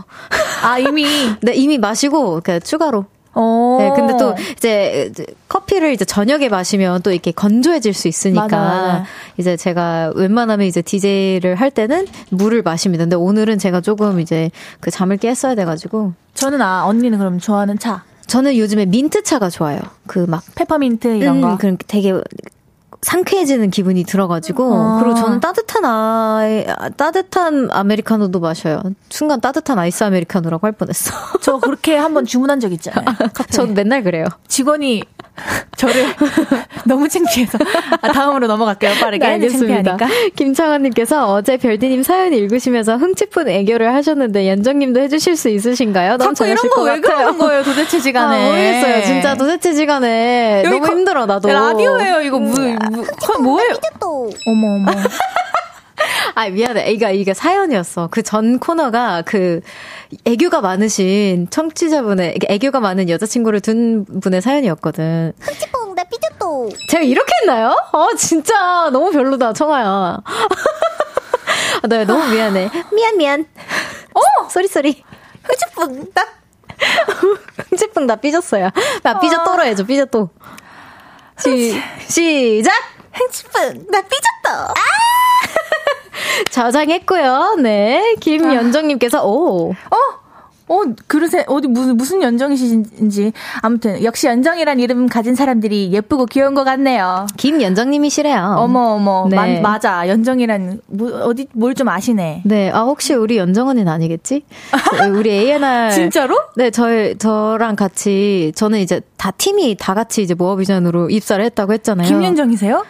[0.63, 1.05] 아, 이미?
[1.43, 3.05] 네, 이미 마시고, 그, 추가로.
[3.37, 3.79] 오.
[3.81, 5.11] 네, 근데 또 이제
[5.49, 9.05] 커피를 이제 저녁에 마시면 또 이렇게 건조해질 수 있으니까 맞아, 맞아.
[9.39, 13.03] 이제 제가 웬만하면 이제 DJ를 할 때는 물을 마십니다.
[13.05, 16.13] 근데 오늘은 제가 조금 이제 그 잠을 깼어야 돼가지고.
[16.35, 18.05] 저는 아 언니는 그럼 좋아하는 차?
[18.29, 19.81] 저는 요즘에 민트 차가 좋아요.
[20.07, 21.57] 그 막 페퍼민트 이런 음, 거.
[21.59, 22.13] 그런 되게
[23.05, 24.99] 상쾌해지는 기분이 들어가지고 아.
[25.01, 28.83] 그리고 저는 따뜻한 아이 따뜻한 아메리카노도 마셔요.
[29.11, 31.13] 순간 따뜻한 아이스 아메리카노라고 할 뻔했어.
[31.41, 33.05] 저 그렇게 한번 주문한 적 있잖아요.
[33.51, 34.25] 전 맨날 그래요.
[34.49, 35.05] 직원이
[35.77, 35.95] 저를
[36.87, 37.59] 너무 창피해서
[38.03, 39.97] 아, 다음으로 넘어갈게요 빠르게 네, 알겠습니다.
[40.37, 46.19] 김창원님께서 어제 별디님 사연 읽으시면서 흥칫푼 애교를 하셨는데 연정님도 해주실 수 있으신가요?
[46.19, 50.81] 너무 자꾸 이런 거 왜 그러는 거예요 도대체 지간에 아, 모르겠어요 진짜 도대체 지간에 너무
[50.81, 53.77] 거, 힘들어 나도 라디오예요 이거 뭐, 뭐, 뭐, 뭐예요 아,
[54.47, 54.93] 어머 어머
[56.35, 56.91] 아, 미안해.
[56.93, 58.09] 이거, 이게 사연이었어.
[58.11, 59.61] 그 전 코너가 그
[60.25, 65.35] 애교가 많으신 청취자분의, 애교가 많은 여자친구를 둔 분의 사연이었거든.
[65.39, 67.77] 흑지뽕, 나삐졌또 제가 이렇게 했나요?
[67.93, 68.89] 어, 아, 진짜.
[68.91, 69.85] 너무 별로다, 청아야.
[69.85, 70.23] 아,
[71.85, 72.71] 나 네, 너무 미안해.
[72.95, 73.47] 미안, 미안.
[74.15, 74.49] 어!
[74.49, 75.03] 소리, 소리.
[75.43, 76.27] 흑지뽕, 나.
[77.71, 78.71] 흑지뽕, 나 삐졌어요.
[79.03, 80.31] 나삐졌 또로 해줘, 삐졌 또.
[81.39, 81.79] 시,
[82.09, 82.73] 시작!
[83.13, 84.75] 흑지뽕, 나삐졌또 아!
[86.51, 87.57] 저장했고요.
[87.63, 88.15] 네.
[88.21, 89.71] 김연정님께서, 오.
[89.73, 90.25] 어?
[90.67, 93.35] 어, 그러세, 어디, 무슨, 무슨 연정이신지.
[93.61, 97.27] 아무튼, 역시 연정이란 이름 가진 사람들이 예쁘고 귀여운 것 같네요.
[97.37, 98.55] 김연정님이시래요.
[98.57, 99.27] 어머, 어머.
[99.29, 99.61] 네.
[99.61, 100.09] 마, 맞아.
[100.09, 102.43] 연정이란, 뭐, 어디, 뭘 좀 아시네.
[102.47, 102.71] 네.
[102.71, 104.47] 아, 혹시 우리 연정은은 아니겠지?
[105.15, 105.91] 우리 ANR.
[105.91, 106.35] 진짜로?
[106.57, 112.09] 네, 저, 저랑 같이, 저는 이제 다 팀이 다 같이 이제 모어비전으로 입사를 했다고 했잖아요.
[112.09, 112.83] 김연정이세요?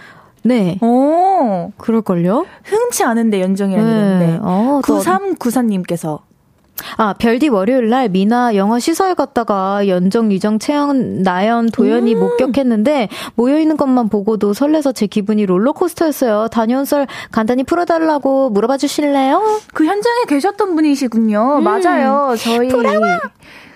[0.44, 0.44] 네.
[0.44, 0.44] 네.
[0.44, 0.78] 네.
[0.82, 2.46] 어, 그럴걸요?
[2.64, 4.26] 흔치 않은데 연정이라는 네.
[4.26, 6.20] 데 아, 9394님께서
[6.96, 13.08] 아, 별디 월요일 날 미나 영화 시설 갔다가 연정, 유정, 채영, 나연, 도연이 음~ 목격했는데
[13.36, 16.48] 모여있는 것만 보고도 설레서 제 기분이 롤러코스터였어요.
[16.48, 19.60] 단연 설 간단히 풀어달라고 물어봐 주실래요?
[19.72, 21.58] 그 현장에 계셨던 분이시군요.
[21.58, 22.34] 음~ 맞아요.
[22.36, 22.68] 저희.
[22.70, 23.20] 돌아와!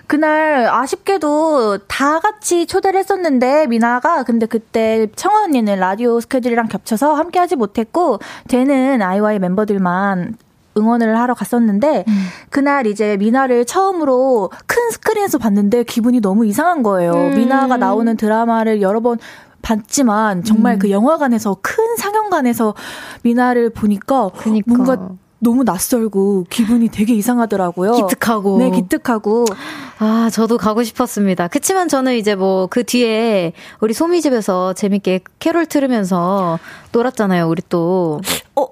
[0.09, 7.37] 그날 아쉽게도 다 같이 초대를 했었는데 미나가 근데 그때 청아 언니는 라디오 스케줄이랑 겹쳐서 함께
[7.37, 10.33] 하지 못했고 쟤는 아이와이 멤버들만
[10.79, 12.13] 응원을 하러 갔었는데 음.
[12.49, 17.11] 그날 이제 미나를 처음으로 큰 스크린에서 봤는데 기분이 너무 이상한 거예요.
[17.13, 17.35] 음.
[17.35, 19.19] 미나가 나오는 드라마를 여러 번
[19.61, 20.79] 봤지만 정말 음.
[20.79, 22.73] 그 영화관에서 큰 상영관에서
[23.21, 24.73] 미나를 보니까 그니까.
[24.73, 25.09] 뭔가
[25.39, 27.93] 너무 낯설고 기분이 되게 이상하더라고요.
[27.93, 28.57] 기특하고.
[28.59, 29.45] 네, 기특하고.
[29.99, 31.47] 아, 저도 가고 싶었습니다.
[31.47, 36.59] 그치만 저는 이제 뭐 그 뒤에 우리 소미 집에서 재밌게 캐롤 틀으면서
[36.91, 37.47] 놀았잖아요.
[37.47, 38.19] 우리 또.
[38.55, 38.67] 어,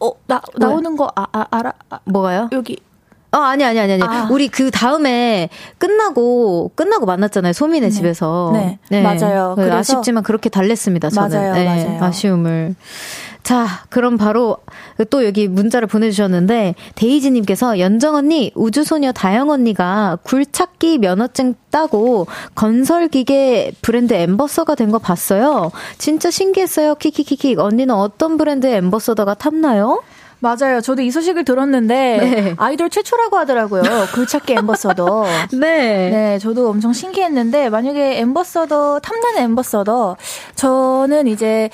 [0.00, 1.72] 어, 나 나오는 거 아, 아, 알아?
[1.90, 2.48] 아, 뭐가요?
[2.52, 2.78] 여기
[3.32, 4.02] 어, 아니, 아니, 아니, 아니.
[4.04, 4.28] 아.
[4.30, 5.48] 우리 그 다음에
[5.78, 7.52] 끝나고, 끝나고 만났잖아요.
[7.52, 7.94] 소민의 네.
[7.94, 8.50] 집에서.
[8.54, 8.78] 네.
[8.88, 9.02] 네.
[9.02, 9.54] 맞아요.
[9.56, 9.78] 그 그래서...
[9.78, 11.10] 아쉽지만 그렇게 달랬습니다.
[11.10, 11.36] 저는.
[11.40, 11.52] 맞아요.
[11.54, 11.64] 네.
[11.64, 12.04] 맞아요.
[12.04, 12.76] 아쉬움을.
[13.46, 14.56] 자, 그럼 바로
[15.08, 22.26] 또 여기 문자를 보내주셨는데, 데이지님께서 연정 언니, 우주소녀 다영 언니가 굴찾기 면허증 따고
[22.56, 25.70] 건설기계 브랜드 엠버서가 된 거 봤어요.
[25.98, 26.94] 진짜 신기했어요.
[26.96, 27.58] 킥킥킥킥.
[27.60, 30.00] 언니는 어떤 브랜드 엠버서더가 탐나요?
[30.40, 30.80] 맞아요.
[30.80, 32.54] 저도 이 소식을 들었는데 네.
[32.58, 33.82] 아이돌 최초라고 하더라고요.
[34.14, 35.24] 굴착기 엠버서더.
[35.60, 36.10] 네.
[36.10, 40.16] 네, 저도 엄청 신기했는데 만약에 엠버서더 탐나는 엠버서더
[40.54, 41.68] 저는 이제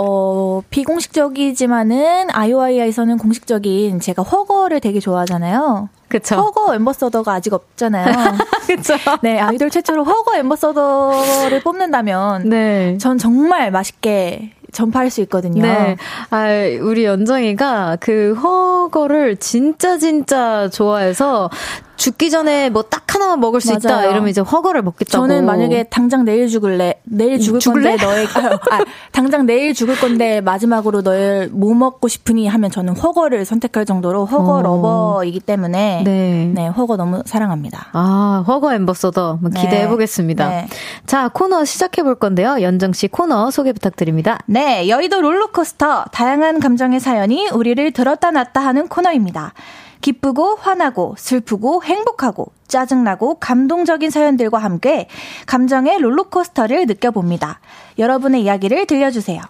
[0.00, 5.88] 어, 비공식적이지만은 아이오아이아에서는 공식적인 제가 허거를 되게 좋아하잖아요.
[6.06, 6.36] 그쵸.
[6.36, 8.06] 허거 엠버서더가 아직 없잖아요.
[8.68, 8.94] 그쵸.
[9.22, 12.96] 네, 아이돌 최초로 허거 엠버서더를 뽑는다면 네.
[12.98, 15.62] 전 정말 맛있게 전파할 수 있거든요.
[15.62, 15.96] 네.
[16.30, 16.46] 아,
[16.80, 21.50] 우리 연정이가 그 허거를 진짜 진짜 좋아해서
[21.98, 23.78] 죽기 전에 뭐 딱 하나만 먹을 수 맞아요.
[23.80, 25.26] 있다 이러면 이제 허거를 먹겠다고.
[25.26, 27.96] 저는 만약에 당장 내일 죽을래, 내일 음, 죽을 죽을래?
[27.96, 28.80] 건데 너의 아, 아,
[29.12, 34.52] 당장 내일 죽을 건데 마지막으로 너의 뭐 먹고 싶으니 하면 저는 허거를 선택할 정도로 허거
[34.54, 34.62] 어.
[34.62, 36.50] 러버이기 때문에 네.
[36.54, 36.68] 네.
[36.68, 37.88] 허거 너무 사랑합니다.
[37.92, 40.48] 아 허거 엠버서더 기대해 보겠습니다.
[40.48, 40.56] 네.
[40.62, 40.68] 네.
[41.04, 44.38] 자 코너 시작해 볼 건데요, 연정 씨 코너 소개 부탁드립니다.
[44.46, 49.52] 네, 여의도 롤러코스터 다양한 감정의 사연이 우리를 들었다 놨다 하는 코너입니다.
[50.00, 55.08] 기쁘고 화나고 슬프고 행복하고 짜증나고 감동적인 사연들과 함께
[55.46, 57.60] 감정의 롤러코스터를 느껴봅니다.
[57.98, 59.40] 여러분의 이야기를 들려주세요.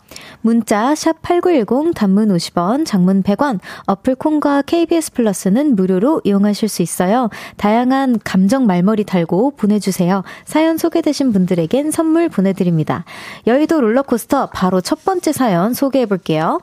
[0.40, 6.68] 문자 8 9 1 0 단문 50원, 장문 100원, 어플 콘과 KBS 플러스는 무료로 이용하실
[6.68, 7.28] 수 있어요.
[7.56, 10.22] 다양한 감정 말머리 달고 보내주세요.
[10.44, 13.04] 사연 소개되신 분들에겐 선물 보내드립니다.
[13.48, 16.60] 여의도 롤러코스터 바로 첫 번째 사연 소개해볼게요.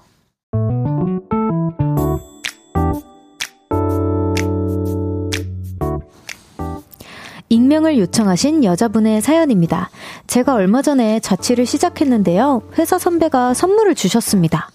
[7.50, 9.90] 익명을 요청하신 여자분의 사연입니다.
[10.28, 12.64] 제가 얼마 전에 자취를 시작했는데요.
[12.78, 14.70] 회사 선배가 선물을 주셨습니다.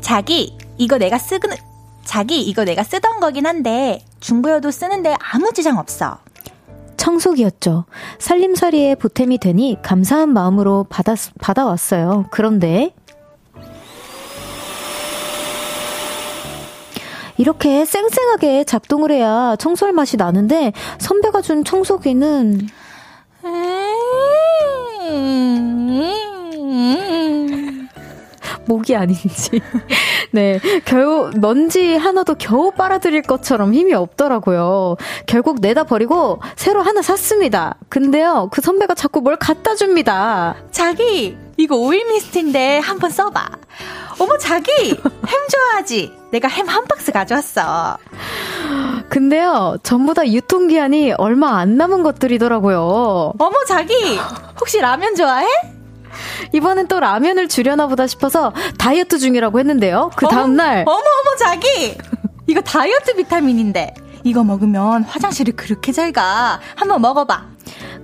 [0.00, 1.50] 자기, 이거 내가 쓰는,
[2.04, 6.18] 자기, 이거 내가 쓰던 거긴 한데, 중고여도 쓰는데 아무 지장 없어.
[6.96, 7.84] 청소기였죠.
[8.18, 12.26] 살림살이에 보탬이 되니 감사한 마음으로 받아, 받아왔어요.
[12.30, 12.92] 그런데,
[17.36, 22.68] 이렇게 쌩쌩하게 작동을 해야 청소할 맛이 나는데 선배가 준 청소기는
[23.44, 23.96] 음.
[28.66, 29.60] 목이 아닌지.
[30.30, 30.60] 네.
[30.84, 34.94] 겨우, 먼지 하나도 겨우 빨아들일 것처럼 힘이 없더라고요.
[35.26, 37.74] 결국 내다 버리고 새로 하나 샀습니다.
[37.88, 40.54] 근데요, 그 선배가 자꾸 뭘 갖다 줍니다.
[40.70, 43.44] 자기, 이거 오일 미스트인데 한번 써봐.
[44.20, 44.70] 어머, 자기!
[44.90, 46.19] 햄 좋아하지?
[46.30, 47.98] 내가 햄 한 박스 가져왔어.
[49.08, 53.32] 근데요, 전부 다 유통기한이 얼마 안 남은 것들이더라고요.
[53.38, 53.92] 어머, 자기!
[54.60, 55.46] 혹시 라면 좋아해?
[56.52, 60.10] 이번엔 또 라면을 주려나 보다 싶어서 다이어트 중이라고 했는데요.
[60.16, 60.82] 그 다음날.
[60.86, 61.98] 어머, 어머, 자기!
[62.46, 63.94] 이거 다이어트 비타민인데.
[64.22, 66.60] 이거 먹으면 화장실을 그렇게 잘 가.
[66.76, 67.48] 한번 먹어봐.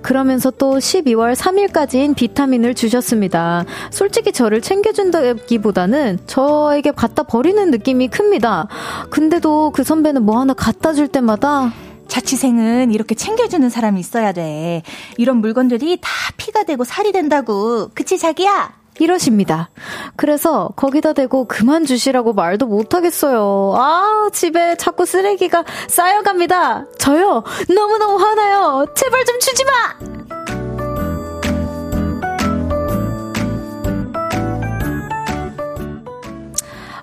[0.07, 3.65] 그러면서 또 12월 3일까지인 비타민을 주셨습니다.
[3.91, 8.69] 솔직히 저를 챙겨준다기보다는 저에게 갖다 버리는 느낌이 큽니다.
[9.11, 11.73] 근데도 그 선배는 뭐 하나 갖다 줄 때마다
[12.07, 14.85] 자취생은 이렇게 챙겨주는 사람이 있어야 돼.
[15.17, 17.91] 이런 물건들이 다 피가 되고 살이 된다고.
[17.93, 18.73] 그치, 자기야?
[18.99, 19.71] 이러십니다.
[20.17, 23.75] 그래서 거기다 대고 그만 주시라고 말도 못하겠어요.
[23.77, 26.87] 아, 집에 자꾸 쓰레기가 쌓여갑니다.
[26.99, 27.45] 저요,
[27.75, 28.87] 너무너무 화나요.
[28.95, 30.17] 제발 좀 주지 마!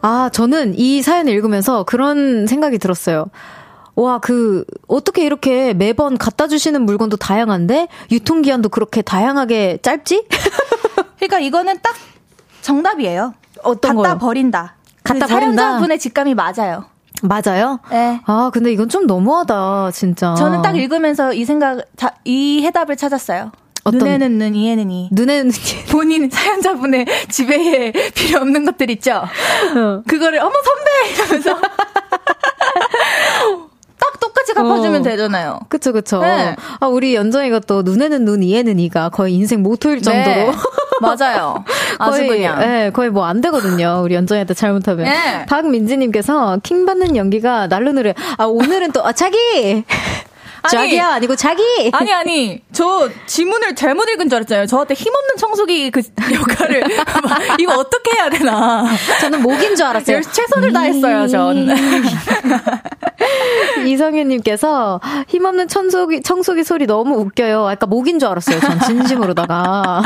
[0.06, 3.28] 아, 저는 이 사연을 읽으면서 그런 생각이 들었어요.
[3.96, 10.28] 와, 그, 어떻게 이렇게 매번 갖다 주시는 물건도 다양한데, 유통기한도 그렇게 다양하게 짧지?
[11.28, 11.96] 그러니까 이거는 딱
[12.62, 13.34] 정답이에요.
[13.64, 14.20] 어떤 갖다 거요?
[14.20, 14.76] 버린다.
[15.04, 15.62] 그 갖다 그 버린다.
[15.62, 16.86] 사연자분의 직감이 맞아요.
[17.22, 17.80] 맞아요?
[17.90, 18.20] 네.
[18.26, 20.34] 아, 근데 이건 좀 너무하다, 진짜.
[20.36, 23.52] 저는 딱 읽으면서 이 생각, 자, 이 해답을 찾았어요.
[23.86, 24.00] 어떤...
[24.00, 25.10] 눈에는 눈, 이에는 이.
[25.14, 25.86] 눈에는 눈.
[25.92, 29.16] 본인 사연자분의 지배에 필요 없는 것들 있죠?
[29.18, 30.04] 어.
[30.06, 31.14] 그거를, 어머, 선배!
[31.16, 31.60] 이러면서.
[34.20, 35.04] 똑같이 갚아주면 어.
[35.04, 35.60] 되잖아요.
[35.70, 36.20] 그쵸, 그쵸.
[36.22, 36.56] 네.
[36.80, 40.02] 아, 우리 연정이가 또 눈에는 눈, 이에는 이가 거의 인생 모토일 네.
[40.02, 40.36] 정도로.
[40.36, 40.52] 네.
[41.02, 41.64] 맞아요.
[41.98, 42.60] 거의, 그냥.
[42.60, 44.02] 네, 예, 거의 뭐 안 되거든요.
[44.04, 45.06] 우리 연정이한테 잘못하면.
[45.06, 45.46] 네.
[45.48, 48.14] 박민지님께서 킹받는 연기가 날로 늘어.
[48.38, 49.84] 아, 오늘은 또, 아, 자기!
[50.64, 51.62] 아니, 자기야 아니고 자기.
[51.92, 54.66] 아니 아니 저 지문을 잘못 읽은 줄 알았잖아요.
[54.68, 56.00] 저한테 힘없는 청소기 그
[56.34, 56.86] 역할을
[57.60, 58.86] 이거 어떻게 해야 되나.
[59.20, 60.22] 저는 목인 줄 알았어요.
[60.22, 61.68] 최선을 음~ 다했어요 전.
[63.86, 67.68] 이성윤님께서 힘없는 청소기 청소기 소리 너무 웃겨요.
[67.68, 68.62] 아까 목인 줄 알았어요.
[68.62, 70.04] 전 진심으로다가.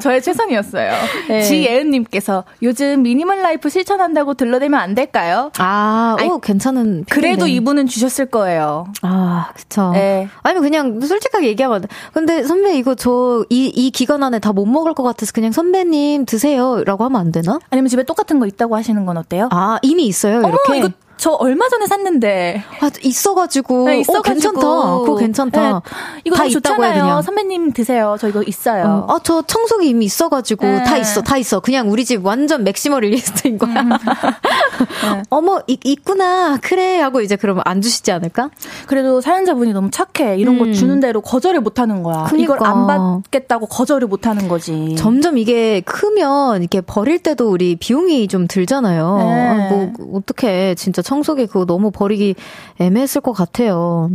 [0.00, 0.92] 저의 최선이었어요.
[1.28, 1.42] 네.
[1.42, 5.50] 지예은님께서 요즘 미니멀 라이프 실천한다고 들러대면 안 될까요?
[5.58, 7.04] 아, 아 오, 괜찮은.
[7.04, 7.06] 필요네.
[7.10, 8.86] 그래도 이분은 주셨을 거예요.
[9.02, 9.41] 아.
[9.42, 9.90] 아, 그쵸.
[9.92, 10.28] 네.
[10.42, 11.84] 아니면 그냥 솔직하게 얘기하면.
[12.12, 16.26] 근데 선배 이거 저 이, 이 기간 안에 다 못 먹을 것 같아서 그냥 선배님
[16.26, 16.84] 드세요.
[16.84, 17.58] 라고 하면 안 되나?
[17.70, 19.48] 아니면 집에 똑같은 거 있다고 하시는 건 어때요?
[19.50, 20.40] 아, 이미 있어요.
[20.40, 20.76] 이렇게.
[20.76, 22.64] 이거 저 얼마 전에 샀는데.
[22.80, 23.86] 아, 있어가지고.
[23.86, 24.60] 네, 어, 있어 괜찮다.
[24.60, 25.72] 그거 괜찮다.
[25.72, 25.80] 네,
[26.24, 27.22] 이거 다 좋잖아요.
[27.22, 28.16] 선배님 드세요.
[28.18, 29.06] 저 이거 있어요.
[29.08, 30.66] 어, 아, 저 청소기 이미 있어가지고.
[30.66, 30.82] 네.
[30.84, 31.60] 다 있어, 다 있어.
[31.60, 33.82] 그냥 우리 집 완전 맥시멀 리스트인 거야.
[33.82, 33.88] 음.
[33.90, 35.22] 네.
[35.30, 36.58] 어머, 이, 있구나.
[36.60, 37.00] 그래.
[37.02, 38.50] 하고 이제 그러면 안 주시지 않을까?
[38.86, 40.36] 그래도 사연자분이 너무 착해.
[40.38, 40.58] 이런 음.
[40.68, 42.24] 거 주는 대로 거절을 못 하는 거야.
[42.26, 42.56] 그러니까.
[42.56, 44.94] 이걸 안 받겠다고 거절을 못 하는 거지.
[44.96, 49.16] 점점 이게 크면 이렇게 버릴 때도 우리 비용이 좀 들잖아요.
[49.18, 49.32] 네.
[49.48, 52.34] 아, 뭐, 어떻게 진짜 청소기 그거 너무 버리기
[52.80, 54.10] 애매했을 것 같아요.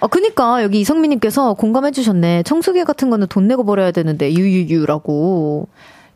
[0.00, 2.44] 아, 그니까 여기 이성민님께서 공감해주셨네.
[2.44, 5.68] 청소기 같은 거는 돈 내고 버려야 되는데 유유유라고.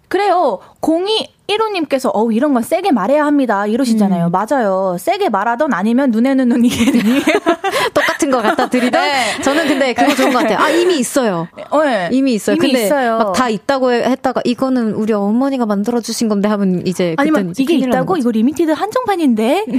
[0.09, 0.61] 그래요.
[0.85, 4.27] 공이 1호님께서 어우 이런 건 세게 말해야 합니다 이러시잖아요.
[4.29, 4.33] 음.
[4.33, 4.97] 맞아요.
[5.01, 6.69] 세게 말하던 아니면 눈에는 눈이
[7.95, 9.41] 똑같은 거 갖다 드리던 네.
[9.43, 10.59] 저는 근데 그거 좋은 것 같아요.
[10.59, 11.49] 아 이미 있어요.
[11.85, 12.09] 네.
[12.13, 12.57] 이미 있어요.
[12.57, 17.51] 이미 근데 막 다 있다고 했다가 이거는 우리 어머니가 만들어 주신 건데 하면 이제 아니면
[17.51, 19.65] 이제 이게 있다고 이거 리미티드 한정판인데.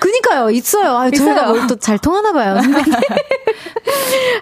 [0.00, 0.96] 그니까요 있어요.
[0.96, 2.56] 아 저희가 뭘 또 잘 통하나 봐요.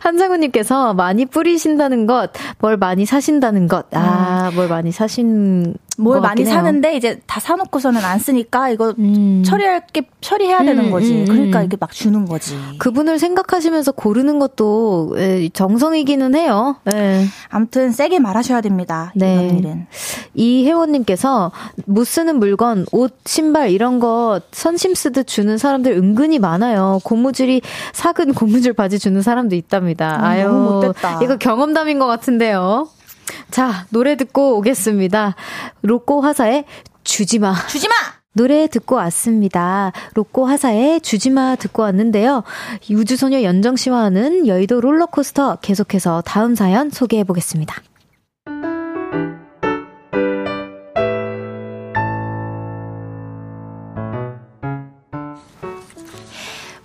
[0.01, 4.68] 한상우님께서 많이 뿌리신다는 것, 뭘 많이 사신다는 것, 아뭘 음.
[4.70, 9.43] 많이 사신 뭘 많이 사는데 이제 다 사놓고서는 안 쓰니까 이거 음.
[9.45, 11.14] 처리할 게 처리해야 음, 되는 거지.
[11.20, 11.66] 음, 그러니까 음.
[11.66, 12.57] 이게 막 주는 거지.
[12.79, 16.77] 그분을 생각하시면서 고르는 것도 에, 정성이기는 해요.
[16.85, 17.25] 네.
[17.49, 19.12] 아무튼 세게 말하셔야 됩니다.
[19.14, 19.35] 네.
[19.35, 19.87] 이런 일은.
[20.35, 21.53] 이 회원님께서
[21.85, 27.01] 못 쓰는 물건, 옷, 신발 이런 거 선심 쓰듯 주는 사람들 은근히 많아요.
[27.05, 27.61] 고무줄이
[27.93, 30.16] 사근 고무줄 바지 주는 사람도 있답니다.
[30.16, 31.20] 음, 아유, 못됐다.
[31.23, 32.89] 이거 경험담인 것 같은데요.
[33.51, 35.35] 자, 노래 듣고 오겠습니다.
[35.83, 36.64] 로꼬 화사의
[37.05, 37.55] 주지마.
[37.68, 37.95] 주지마!
[38.35, 39.93] 노래 듣고 왔습니다.
[40.14, 42.45] 로꼬 화사의 주지마 듣고 왔는데요.
[42.91, 47.75] 우주소녀 연정 씨와 하는 여의도 롤러코스터 계속해서 다음 사연 소개해 보겠습니다.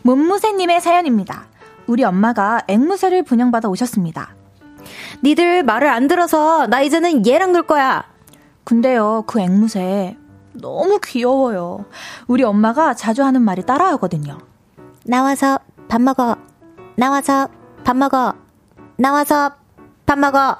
[0.02, 1.48] 몸무새님의 사연입니다.
[1.86, 4.36] 우리 엄마가 앵무새를 분양받아 오셨습니다.
[5.24, 8.04] 니들 말을 안 들어서 나 이제는 얘랑 놀 거야.
[8.64, 10.16] 근데요, 그 앵무새
[10.54, 11.86] 너무 귀여워요.
[12.28, 14.38] 우리 엄마가 자주 하는 말이 따라하거든요.
[15.06, 16.36] 나와서 밥 먹어.
[16.96, 17.48] 나와서
[17.84, 18.34] 밥 먹어.
[18.98, 19.52] 나와서
[20.06, 20.58] 밥 먹어.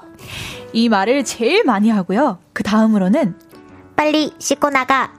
[0.72, 2.38] 이 말을 제일 많이 하고요.
[2.52, 3.34] 그 다음으로는
[3.96, 5.12] 빨리 씻고 나가.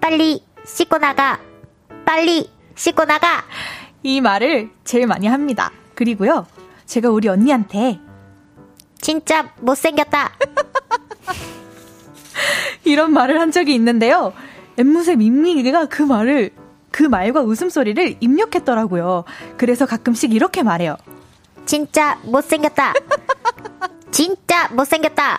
[0.00, 1.38] 빨리 씻고 나가.
[2.04, 3.42] 빨리 씻고 나가.
[4.02, 5.70] 이 말을 제일 많이 합니다.
[5.94, 6.46] 그리고요.
[6.84, 7.98] 제가 우리 언니한테
[9.00, 10.30] 진짜 못생겼다.
[12.84, 14.32] 이런 말을 한 적이 있는데요.
[14.78, 16.50] 엠무새 민민이가 그 말을
[16.90, 19.24] 그 말과 웃음소리를 입력했더라고요.
[19.56, 20.96] 그래서 가끔씩 이렇게 말해요.
[21.66, 22.94] 진짜 못생겼다.
[24.10, 25.36] 진짜 못생겼다.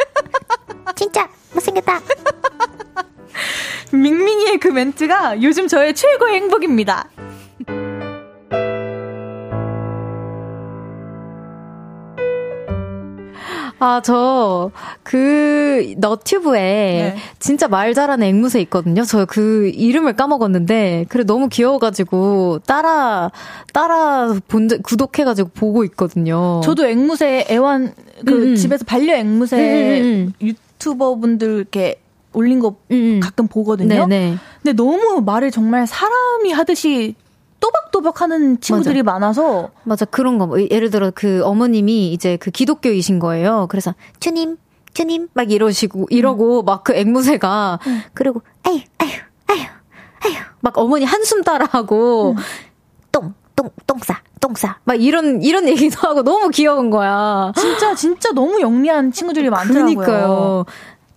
[0.96, 2.00] 진짜 못생겼다.
[3.92, 7.08] 민민이의 그 멘트가 요즘 저의 최고의 행복입니다.
[13.80, 14.72] 아, 저,
[15.04, 17.16] 그, 너튜브에 네.
[17.40, 19.04] 진짜 말 잘하는 앵무새 있거든요.
[19.04, 23.30] 저 그 이름을 까먹었는데, 그래, 너무 귀여워가지고, 따라,
[23.74, 26.62] 따라 본, 구독해가지고 보고 있거든요.
[26.64, 27.94] 저도 앵무새 애완,
[28.26, 28.42] 그 음.
[28.52, 28.56] 음.
[28.56, 29.66] 집에서 반려 앵무새 음.
[29.74, 32.00] 음, 음 유튜버 분들 이렇게
[32.34, 33.20] 올린 거 음.
[33.22, 34.08] 가끔 보거든요.
[34.08, 34.08] 네네.
[34.08, 34.38] 네.
[34.64, 37.16] 근데 너무 말을 정말 사람이 하듯이
[37.92, 39.20] 또박또박 하는 친구들이 맞아.
[39.20, 43.68] 많아서 맞아 그런 거 뭐, 예를 들어 그 어머님이 이제 그 기독교이신 거예요.
[43.70, 44.58] 그래서 주님
[44.94, 46.66] 주님 막 이러시고 이러고 음.
[46.66, 48.02] 막그 앵무새가 음.
[48.14, 49.12] 그리고 에휴, 에휴,
[49.52, 49.62] 에휴,
[50.26, 50.38] 에휴.
[50.62, 52.36] 막 어머니 한숨 따라하고 음.
[53.12, 54.78] 똥 똥, 똥싸, 똥싸.
[54.84, 57.52] 막 이런, 이런 얘기도 하고 너무 귀여운 거야.
[57.56, 59.96] 진짜, 진짜 너무 영리한 친구들이 많더라고요.
[59.98, 60.66] 그러니까요.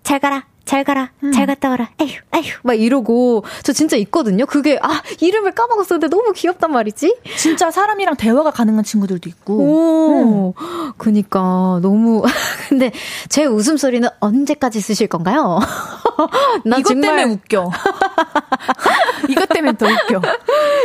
[0.03, 1.33] 잘 가라, 잘 가라, 음.
[1.33, 4.47] 잘 갔다 와라, 에휴, 에휴, 막 이러고, 저 진짜 있거든요?
[4.47, 7.17] 그게, 아, 이름을 까먹었었는데 너무 귀엽단 말이지?
[7.37, 9.55] 진짜 사람이랑 대화가 가능한 친구들도 있고.
[9.57, 10.93] 오, 음.
[10.97, 11.41] 그니까,
[11.83, 12.23] 너무.
[12.71, 12.93] 근데
[13.29, 15.59] 제 웃음소리는 언제까지 쓰실 건가요?
[16.65, 17.17] 나 이것 정말...
[17.17, 17.71] 때문에 웃겨.
[19.29, 20.23] 이것 때문에 더 웃겨.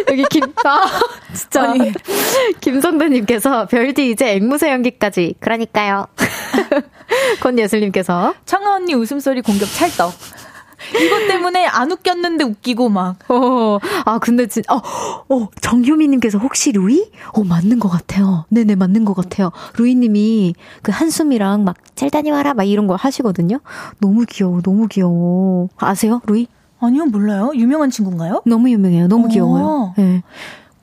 [0.10, 0.82] 여기 김, 아,
[1.36, 1.62] 진짜.
[1.70, 1.92] 아니.
[2.60, 5.36] 김선배님께서 별디 이제 앵무새 연기까지.
[5.40, 6.08] 그러니까요.
[7.42, 8.34] 권예슬님께서.
[8.46, 10.14] 청아 언니 웃음소리 공격 찰떡.
[10.96, 13.18] 이것 때문에 안 웃겼는데 웃기고 막.
[13.30, 17.12] 어, 아, 근데 진, 어, 어, 정효미님께서 혹시 루이?
[17.34, 18.46] 어, 맞는 것 같아요.
[18.50, 19.52] 네네, 맞는 것 같아요.
[19.78, 23.60] 루이님이 그 한숨이랑 막, 잘다니와라막 이런 거 하시거든요.
[24.00, 25.68] 너무 귀여워, 너무 귀여워.
[25.78, 26.48] 아세요, 루이?
[26.80, 27.52] 아니요, 몰라요.
[27.56, 28.44] 유명한 친구인가요?
[28.46, 29.08] 너무 유명해요.
[29.08, 29.28] 너무 오.
[29.28, 29.94] 귀여워요.
[29.98, 30.02] 예.
[30.04, 30.24] 네.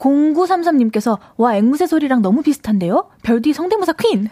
[0.03, 3.09] 0933님께서 와 앵무새 소리랑 너무 비슷한데요?
[3.23, 4.29] 별디 성대모사 퀸.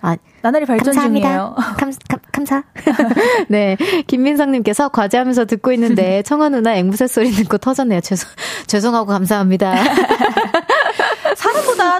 [0.00, 1.28] 아, 나날이 발전 감사합니다.
[1.28, 1.54] 중이에요.
[1.76, 2.64] 감, 감, 감사.
[3.48, 3.76] 네,
[4.06, 8.00] 김민성님께서 과제하면서 듣고 있는데 청아 누나 앵무새 소리 듣고 터졌네요.
[8.00, 8.28] 죄송
[8.66, 9.74] 죄송하고 감사합니다.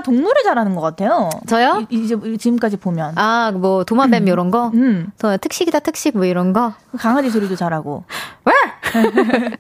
[0.03, 1.31] 동물을 잘하는 것 같아요.
[1.47, 1.85] 저요?
[1.89, 3.13] 이, 제 지금까지 보면.
[3.17, 4.29] 아, 뭐 도마뱀 음.
[4.29, 4.69] 이런 거?
[4.69, 5.09] 음.
[5.19, 6.73] 저 특식이다 특식 뭐 이런 거?
[6.99, 8.05] 강아지 소리도 잘하고.
[8.45, 8.53] 왜?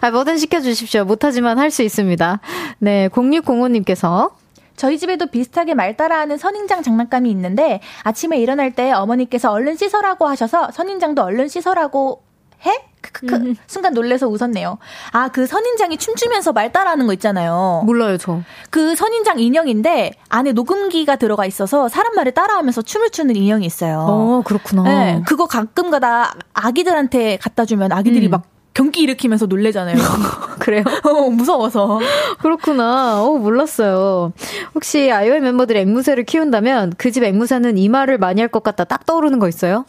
[0.00, 1.04] 아, 뭐든 시켜주십시오.
[1.04, 2.40] 못하지만 할 수 있습니다.
[2.78, 4.30] 네, 0605님께서
[4.76, 10.70] 저희 집에도 비슷하게 말 따라하는 선인장 장난감이 있는데 아침에 일어날 때 어머니께서 얼른 씻어라고 하셔서
[10.72, 12.22] 선인장도 얼른 씻어라고
[12.64, 12.78] 해?
[13.02, 13.34] 크크크.
[13.34, 13.54] 음.
[13.66, 14.78] 순간 놀래서 웃었네요.
[15.12, 17.82] 아, 그 선인장이 춤추면서 말 따라하는 거 있잖아요.
[17.84, 18.40] 몰라요, 저.
[18.70, 24.06] 그 선인장 인형인데 안에 녹음기가 들어가 있어서 사람 말을 따라하면서 춤을 추는 인형이 있어요.
[24.08, 24.82] 어, 그렇구나.
[24.84, 28.30] 네, 그거 가끔가다 아기들한테 갖다 주면 아기들이 음.
[28.30, 28.42] 막
[28.74, 29.96] 경기 일으키면서 놀래잖아요.
[30.58, 30.84] 그래요?
[31.04, 31.98] 어, 무서워서.
[32.40, 33.22] 그렇구나.
[33.22, 34.34] 어, 몰랐어요.
[34.74, 39.06] 혹시 아이오의 멤버들이 앵무새를 키운다면 그 집 앵무새는 이 말을 많이 할 것 같다 딱
[39.06, 39.86] 떠오르는 거 있어요?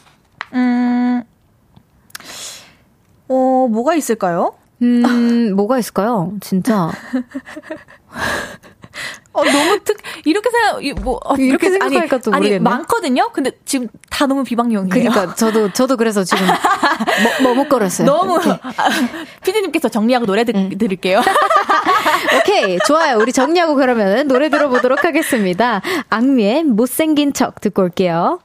[0.54, 1.22] 음,
[3.30, 4.54] 어, 뭐가 있을까요?
[4.82, 6.32] 음, 뭐가 있을까요?
[6.42, 6.92] 진짜.
[9.32, 12.56] 어, 너무 특, 이렇게 생각, 뭐, 어, 이렇게, 이렇게 생각하니까 또 모르겠네.
[12.56, 13.30] 아니, 많거든요?
[13.32, 14.90] 근데 지금 다 너무 비방용이에요.
[14.90, 16.44] 그니까, 저도, 저도 그래서 지금,
[17.44, 18.08] 머, 머뭇거렸어요.
[18.08, 18.40] 너무,
[19.46, 20.70] 피디님께서 정리하고 노래 드, 응.
[20.76, 21.22] 들을게요.
[22.42, 23.20] 오케이, 좋아요.
[23.20, 25.82] 우리 정리하고 그러면 노래 들어보도록 하겠습니다.
[26.10, 28.40] 악뮤의 못생긴 척 듣고 올게요.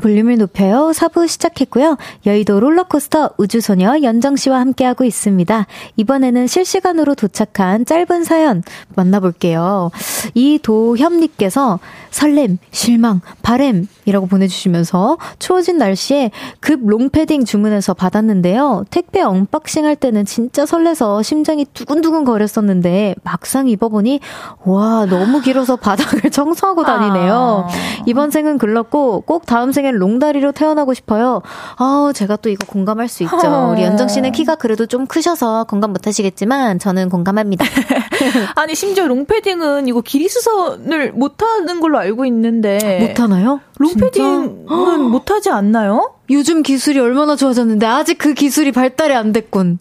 [0.00, 0.90] 볼륨을 높여요.
[0.92, 1.96] 4부 시작했고요.
[2.26, 5.66] 여의도 롤러코스터 우주소녀 연정씨와 함께하고 있습니다.
[5.96, 8.62] 이번에는 실시간으로 도착한 짧은 사연
[8.96, 9.90] 만나볼게요.
[10.34, 11.78] 이도협님께서
[12.10, 18.84] 설렘, 실망, 바램이라고 보내주시면서 추워진 날씨에 급 롱패딩 주문해서 받았는데요.
[18.90, 24.18] 택배 언박싱 할 때는 진짜 설레서 심장이 두근두근 거렸었는데 막상 입어보니
[24.64, 27.66] 와, 너무 길어서 바닥을 청소하고 다니네요.
[27.68, 27.72] 아.
[28.06, 31.42] 이번 생은 글렀고 꼭 다음 생에 싶면 롱다리로 태어나고 싶어요.
[31.76, 33.36] 아, 제가 또 이거 공감할 수 있죠.
[33.36, 33.68] 아.
[33.68, 37.64] 우리 연정 씨는 키가 그래도 좀 크셔서 공감 못 하시겠지만 저는 공감합니다.
[38.54, 43.60] 아니, 심지어 롱패딩은 이거 길이 수선을 못 하는 걸로 알고 있는데 못 하나요?
[43.78, 44.66] 롱패딩은
[45.10, 46.14] 못 하지 않나요?
[46.30, 49.80] 요즘 기술이 얼마나 좋아졌는데 아직 그 기술이 발달이 안 됐군.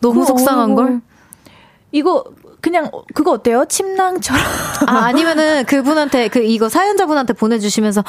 [0.00, 1.00] 너무 속상한 걸.
[1.92, 2.22] 이거
[2.60, 3.64] 그냥 그거 어때요?
[3.68, 4.42] 침낭처럼.
[4.86, 8.04] 아, 아니면은 그분한테 그 이거 사연자분한테 보내 주시면서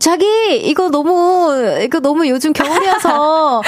[0.00, 0.26] 자기
[0.58, 1.48] 이거 너무
[1.82, 3.62] 이거 너무 요즘 겨울이어서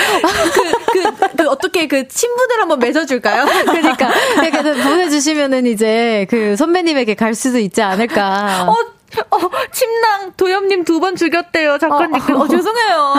[0.52, 0.92] 그,
[1.26, 3.44] 그, 그 어떻게 그 친분을 한번 맺어 줄까요?
[3.46, 8.66] 그러니까 그러니 보내 주시면은 이제 그 선배님에게 갈 수도 있지 않을까.
[8.68, 8.95] 어,
[9.30, 9.38] 어,
[9.72, 12.14] 침낭 도엽님 두 번 죽였대요 작가님.
[12.14, 13.14] 어, 어, 어 죄송해요.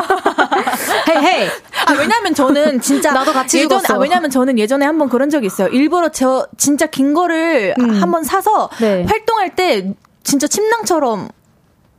[1.09, 1.49] 헤이 헤이.
[1.85, 5.67] 아 왜냐면 저는 진짜 나도 같이 예전 아 왜냐면 저는 예전에 한번 그런 적이 있어요.
[5.69, 8.01] 일부러 저 진짜 긴 거를 음.
[8.01, 9.05] 한번 사서 네.
[9.07, 11.29] 활동할 때 진짜 침낭처럼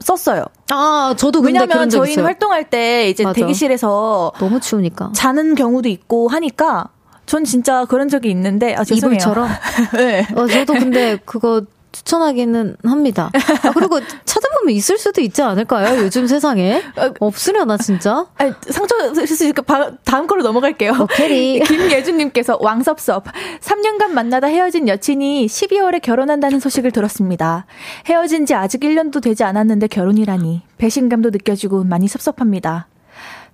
[0.01, 0.45] 썼어요.
[0.71, 3.35] 아, 저도 왜냐면 저희 는 활동할 때 이제 맞아.
[3.35, 6.89] 대기실에서 너무 추우니까 자는 경우도 있고 하니까
[7.27, 9.15] 전 진짜 그런 적이 있는데 아 죄송해요.
[9.15, 9.49] 이불처럼.
[9.97, 10.27] 네.
[10.35, 11.63] 어, 저도 근데 그거
[11.93, 13.31] 추천하기는 합니다.
[13.65, 16.03] 아, 그리고 찾아보면 있을 수도 있지 않을까요?
[16.03, 18.27] 요즘 세상에 어, 없으려나 진짜?
[18.37, 19.63] 아니, 상처 있으니까
[20.05, 20.93] 다음 걸로 넘어갈게요.
[20.93, 23.25] 어, 캐리 김예준님께서 왕섭섭
[23.61, 27.67] 3년간 만나다 헤어진 여친이 12월에 결혼한다는 소식을 들었습니다.
[28.07, 32.87] 헤어진 지 아직 1년도 되지 않았는데 결혼이라니 배신감도 느껴지고 많이 섭섭합니다.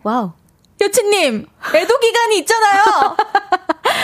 [0.02, 0.32] 와우.
[0.80, 2.80] 여친님, 애도 기간이 있잖아요.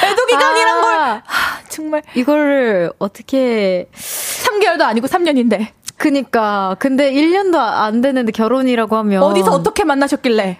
[0.05, 5.68] 애도 기간이란 아, 걸 하, 정말 이거를 어떻게 3개월도 아니고 3년인데.
[5.97, 10.59] 그니까 근데 1년도 안 되는데 결혼이라고 하면 어디서 어떻게 만나셨길래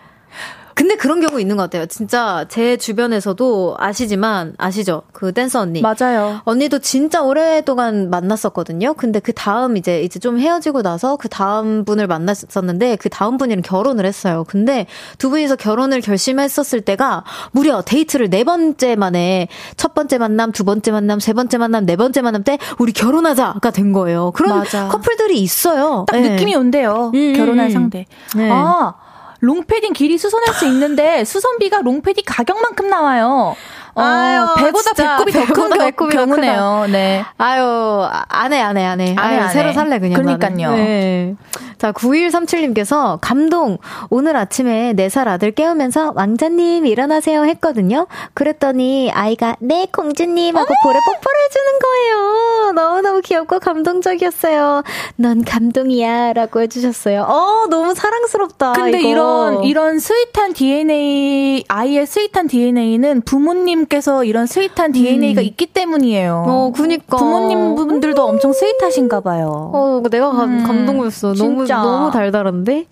[0.80, 1.84] 근데 그런 경우 있는 것 같아요.
[1.84, 5.02] 진짜 제 주변에서도 아시지만 아시죠?
[5.12, 5.82] 그 댄서 언니.
[5.82, 6.40] 맞아요.
[6.44, 8.94] 언니도 진짜 오랫동안 만났었거든요.
[8.94, 13.60] 근데 그 다음 이제 이제 좀 헤어지고 나서 그 다음 분을 만났었는데 그 다음 분이랑
[13.60, 14.46] 결혼을 했어요.
[14.48, 14.86] 근데
[15.18, 20.92] 두 분이서 결혼을 결심했었을 때가 무려 데이트를 네 번째 만에 첫 번째 만남, 두 번째
[20.92, 24.30] 만남, 세 번째 만남, 네 번째 만남 때 우리 결혼하자가 된 거예요.
[24.30, 24.88] 그런 맞아.
[24.88, 26.06] 커플들이 있어요.
[26.08, 26.26] 딱 네.
[26.30, 27.12] 느낌이 온대요.
[27.14, 27.70] 음, 음, 결혼할 음.
[27.70, 28.06] 상대.
[28.34, 28.48] 네.
[28.50, 28.94] 아
[29.41, 33.57] 롱패딩 길이 수선할 수 있는데 수선비가 롱패딩 가격만큼 나와요.
[33.93, 34.93] 어, 아유, 배보다
[35.24, 36.86] 배꼽이 더 큰 경우네요.
[36.91, 37.24] 네.
[37.38, 37.62] 아유,
[38.05, 39.16] 아, 안 해, 안 해, 안 해.
[39.18, 40.22] 아유, 새로 살래, 그냥.
[40.22, 40.76] 그러니까요.
[40.76, 41.34] 네.
[41.80, 43.78] 자, 9137님께서 감동!
[44.10, 48.06] 오늘 아침에 4살 아들 깨우면서 왕자님 일어나세요 했거든요.
[48.34, 52.72] 그랬더니 아이가 네, 공주님 하고 볼에 뽀뽀를 해주는 거예요.
[52.72, 54.82] 너무너무 귀엽고 감동적이었어요.
[55.16, 57.22] 넌 감동이야 라고 해주셨어요.
[57.22, 58.72] 어, 너무 사랑스럽다.
[58.74, 59.08] 근데 이거.
[59.08, 65.46] 이런, 이런 스윗한 DNA, 아이의 스윗한 DNA는 부모님께서 이런 스윗한 DNA가 음.
[65.46, 66.44] 있기 때문이에요.
[66.46, 67.16] 어, 그니까.
[67.16, 69.70] 부모님 분들도 엄청 스윗하신가 봐요.
[69.72, 70.62] 어, 내가 감, 음.
[70.64, 71.32] 감동했어.
[71.32, 71.76] 너무 진짜.
[71.78, 72.86] 너무 달달한데?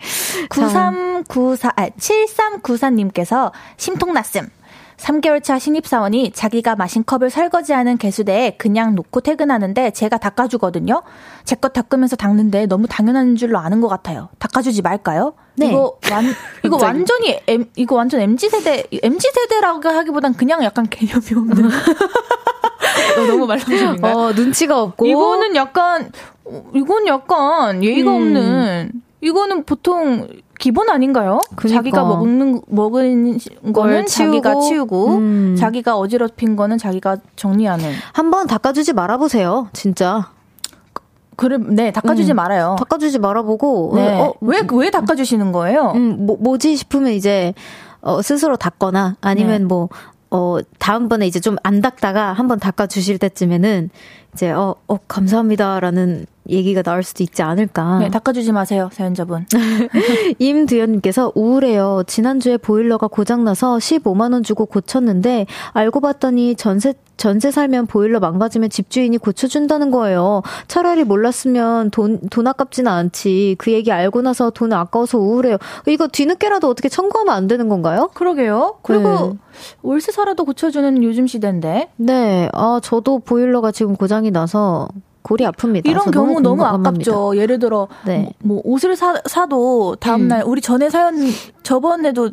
[0.50, 4.48] 9394, 아, 7394님께서 심통났음.
[4.98, 11.02] 3개월 차 신입사원이 자기가 마신 컵을 설거지하는 개수대에 그냥 놓고 퇴근하는데 제가 닦아주거든요.
[11.44, 14.28] 제것 닦으면서 닦는데 너무 당연한 줄로 아는 것 같아요.
[14.40, 15.34] 닦아주지 말까요?
[15.54, 15.68] 네.
[15.70, 16.24] 이거 완
[16.64, 21.70] 이거 완전히 M, 이거 완전 MZ 세대 MZ 세대라고 하기보단 그냥 약간 개념이 없는.
[23.18, 26.10] 어, 너무 말랑인가 어, 눈치가 없고 이거는 약간
[26.74, 28.16] 이건 약간 예의가 음.
[28.16, 30.28] 없는 이거는 보통
[30.58, 31.40] 기본 아닌가요?
[31.56, 31.76] 그러니까.
[31.78, 33.38] 자기가 먹는 먹은
[33.72, 35.56] 거는 치우고, 자기가 치우고 음.
[35.58, 37.92] 자기가 어지럽힌 거는 자기가 정리하는.
[38.12, 40.30] 한번 닦아주지 말아보세요, 진짜.
[41.36, 42.36] 그래, 네, 닦아주지 음.
[42.36, 42.74] 말아요.
[42.80, 44.20] 닦아주지 말아보고, 네.
[44.20, 45.92] 어, 어 왜, 왜 닦아주시는 거예요?
[45.94, 47.54] 음, 뭐, 뭐지 싶으면 이제,
[48.00, 49.64] 어, 스스로 닦거나, 아니면 네.
[49.64, 49.88] 뭐,
[50.30, 53.90] 어, 다음번에 이제 좀 안 닦다가 한번 닦아주실 때쯤에는,
[54.32, 57.98] 이제, 어, 어, 감사합니다라는 얘기가 나올 수도 있지 않을까.
[57.98, 59.46] 네, 닦아주지 마세요, 사연자분.
[60.38, 62.02] 임두현님께서 우울해요.
[62.06, 69.90] 지난주에 보일러가 고장나서 15만원 주고 고쳤는데, 알고 봤더니 전세, 전세 살면 보일러 망가지면 집주인이 고쳐준다는
[69.90, 70.42] 거예요.
[70.68, 73.56] 차라리 몰랐으면 돈, 돈 아깝진 않지.
[73.58, 75.56] 그 얘기 알고 나서 돈 아까워서 우울해요.
[75.86, 78.08] 이거 뒤늦게라도 어떻게 청구하면 안 되는 건가요?
[78.14, 78.76] 그러게요.
[78.82, 79.38] 그리고 네.
[79.82, 81.88] 월세 사라도 고쳐주는 요즘 시대인데.
[81.96, 82.48] 네.
[82.52, 84.86] 아, 저도 보일러가 지금 고장이 나서
[85.22, 85.86] 골이 아픕니다.
[85.86, 87.36] 이런 경우 너무, 너무 아깝죠.
[87.36, 88.32] 예를 들어 네.
[88.42, 90.46] 뭐, 뭐, 옷을 사, 사도 다음날 음.
[90.48, 91.16] 우리 전에 사연
[91.62, 92.30] 저번에도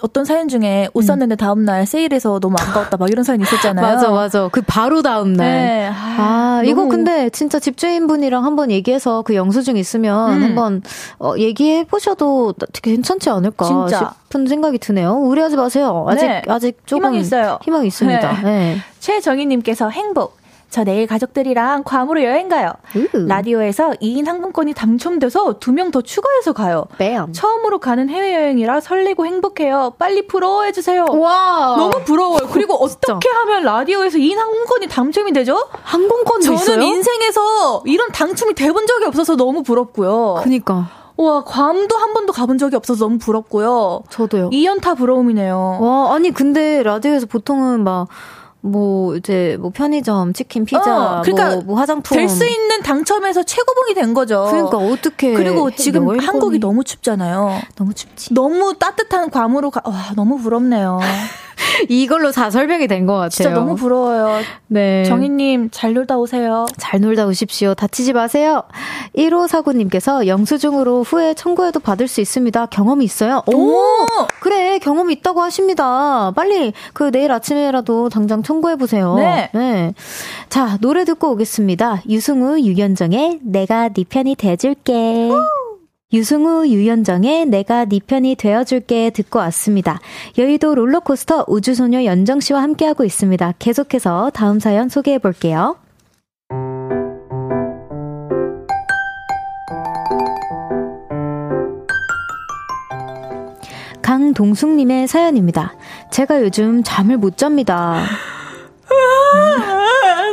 [0.00, 1.06] 어떤 사연 중에 옷 음.
[1.06, 3.86] 샀는데 다음날 세일해서 너무 아까웠다 막 이런 사연 있었잖아요.
[3.86, 4.48] 맞아, 맞아.
[4.50, 5.46] 그 바로 다음날.
[5.54, 5.86] 네.
[5.88, 10.42] 아, 아 이거 근데 진짜 집주인분이랑 한번 얘기해서 그 영수증 있으면 음.
[10.42, 10.82] 한번
[11.20, 14.14] 어, 얘기해보셔도 되게 괜찮지 않을까 진짜.
[14.24, 15.12] 싶은 생각이 드네요.
[15.12, 16.04] 우려하지 마세요.
[16.08, 16.42] 아직, 네.
[16.48, 17.04] 아직 조금.
[17.04, 17.60] 희망이 있어요.
[17.62, 18.32] 희망이 있습니다.
[18.42, 18.42] 네.
[18.42, 18.76] 네.
[18.98, 20.42] 최정희님께서 행복.
[20.74, 22.72] 저 내일 가족들이랑 괌으로 여행 가요.
[22.96, 23.26] 음.
[23.28, 26.86] 라디오에서 2인 항공권이 당첨돼서 두 명 더 추가해서 가요.
[26.98, 27.32] 뱀.
[27.32, 29.92] 처음으로 가는 해외여행이라 설레고 행복해요.
[29.98, 31.04] 빨리 부러워해 주세요.
[31.08, 31.76] 와.
[31.76, 32.48] 너무 부러워요.
[32.50, 35.68] 그리고 어떻게 하면 라디오에서 2인 항공권이 당첨이 되죠?
[35.82, 36.76] 항공권 저는 있어요?
[36.80, 40.40] 저는 인생에서 이런 당첨이 돼본 적이 없어서 너무 부럽고요.
[40.42, 40.88] 그니까.
[41.16, 44.02] 와, 괌도 한 번도 가본 적이 없어서 너무 부럽고요.
[44.08, 44.50] 저도요.
[44.50, 45.78] 2연타 부러움이네요.
[45.82, 48.08] 와, 아니, 근데 라디오에서 보통은 막,
[48.66, 52.80] 뭐 이제 뭐 편의점 치킨 피자 어, 뭐, 그러니까 뭐, 뭐 화장품 될 수 있는
[52.82, 54.46] 당첨에서 최고봉이 된 거죠.
[54.50, 57.60] 그러니까 어떻게 그리고 지금 한국이 너무 춥잖아요.
[57.76, 58.32] 너무 춥지.
[58.32, 59.82] 너무 따뜻한 괌으로 가.
[59.84, 60.98] 와 너무 부럽네요.
[61.88, 63.28] 이걸로 다 설명이 된 것 같아요.
[63.30, 64.40] 진짜 너무 부러워요.
[64.68, 65.04] 네.
[65.04, 66.64] 정희님, 잘 놀다 오세요.
[66.78, 67.74] 잘 놀다 오십시오.
[67.74, 68.62] 다치지 마세요.
[69.16, 72.66] 1호 사구님께서 영수증으로 후에 청구해도 받을 수 있습니다.
[72.66, 73.42] 경험이 있어요.
[73.46, 73.52] 오!
[73.74, 73.84] 오!
[74.40, 76.30] 그래, 경험이 있다고 하십니다.
[76.34, 79.14] 빨리 그 내일 아침에라도 당장 청구해보세요.
[79.16, 79.50] 네.
[79.54, 79.94] 네.
[80.48, 82.02] 자, 노래 듣고 오겠습니다.
[82.08, 85.28] 유승우, 유현정의 내가 네 편이 돼줄게.
[85.30, 85.63] 오!
[86.14, 89.98] 유승우, 유연정의 내가 네 편이 되어줄게 듣고 왔습니다.
[90.38, 93.54] 여의도 롤러코스터 우주소녀 연정 씨와 함께하고 있습니다.
[93.58, 95.74] 계속해서 다음 사연 소개해 볼게요.
[104.02, 105.74] 강동숙님의 사연입니다.
[106.12, 108.00] 제가 요즘 잠을 못 잡니다.
[108.88, 108.94] 아,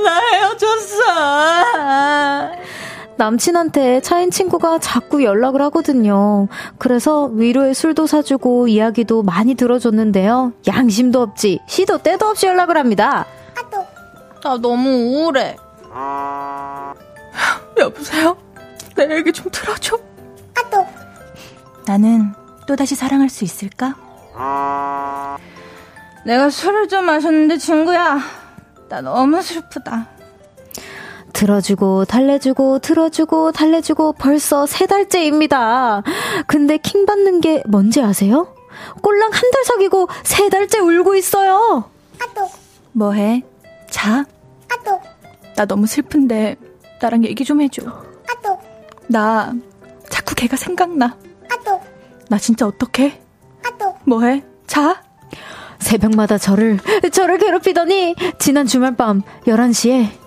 [0.06, 2.61] 나 헤어졌어.
[3.22, 6.48] 남친한테 차인 친구가 자꾸 연락을 하거든요.
[6.80, 10.54] 그래서 위로의 술도 사주고 이야기도 많이 들어줬는데요.
[10.68, 13.26] 양심도 없지, 시도 때도 없이 연락을 합니다.
[14.44, 15.56] 나 아, 너무 우울해.
[17.78, 18.36] 여보세요?
[18.96, 19.98] 내 얘기 좀 들어줘.
[20.58, 20.84] 아, 또.
[21.86, 22.34] 나는
[22.66, 23.94] 또다시 사랑할 수 있을까?
[26.26, 28.18] 내가 술을 좀 마셨는데, 친구야.
[28.90, 30.08] 나 너무 슬프다.
[31.32, 36.04] 들어주고 달래주고 틀어주고 달래주고 벌써 세 달째입니다.
[36.48, 38.54] 근데 킹 받는 게 뭔지 아세요?
[39.02, 41.84] 꼴랑 한 달 사귀고 세 달째 울고 있어요.
[42.22, 42.50] 아또
[42.94, 43.44] 뭐해?
[43.90, 44.24] 자.
[44.72, 45.02] 아또
[45.58, 46.56] 나 너무 슬픈데
[47.02, 47.82] 나랑 얘기 좀 해줘.
[47.84, 48.58] 아또
[49.08, 49.52] 나
[50.10, 51.18] 자꾸 걔가 생각나.
[51.52, 51.82] 아또
[52.30, 53.22] 나 진짜 어떡해?
[53.66, 54.42] 아또 뭐해?
[54.68, 55.02] 자.
[55.80, 56.80] 새벽마다 저를
[57.12, 60.21] 저를 괴롭히더니 지난 주말 밤 11시에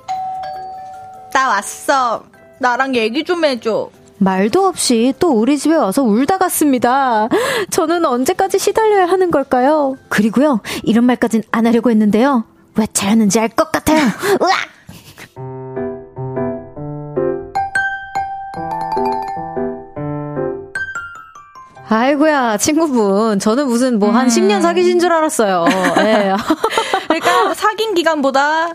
[1.35, 2.23] 갔다 왔어.
[2.61, 3.91] 나랑 얘기 좀 해줘.
[4.19, 7.29] 말도 없이 또 우리 집에 와서 울다 갔습니다.
[7.71, 9.97] 저는 언제까지 시달려야 하는 걸까요?
[10.09, 12.45] 그리고요, 이런 말까진 안 하려고 했는데요.
[12.77, 13.99] 왜 자였는지 알 것 같아요.
[14.41, 14.74] 으악!
[21.89, 23.39] 아이고야, 친구분.
[23.39, 24.29] 저는 무슨 뭐한 음.
[24.29, 25.67] 10년 사귀신 줄 알았어요.
[25.99, 26.03] 예.
[26.03, 26.33] 네.
[27.09, 28.73] 그러니까 사귄 기간보다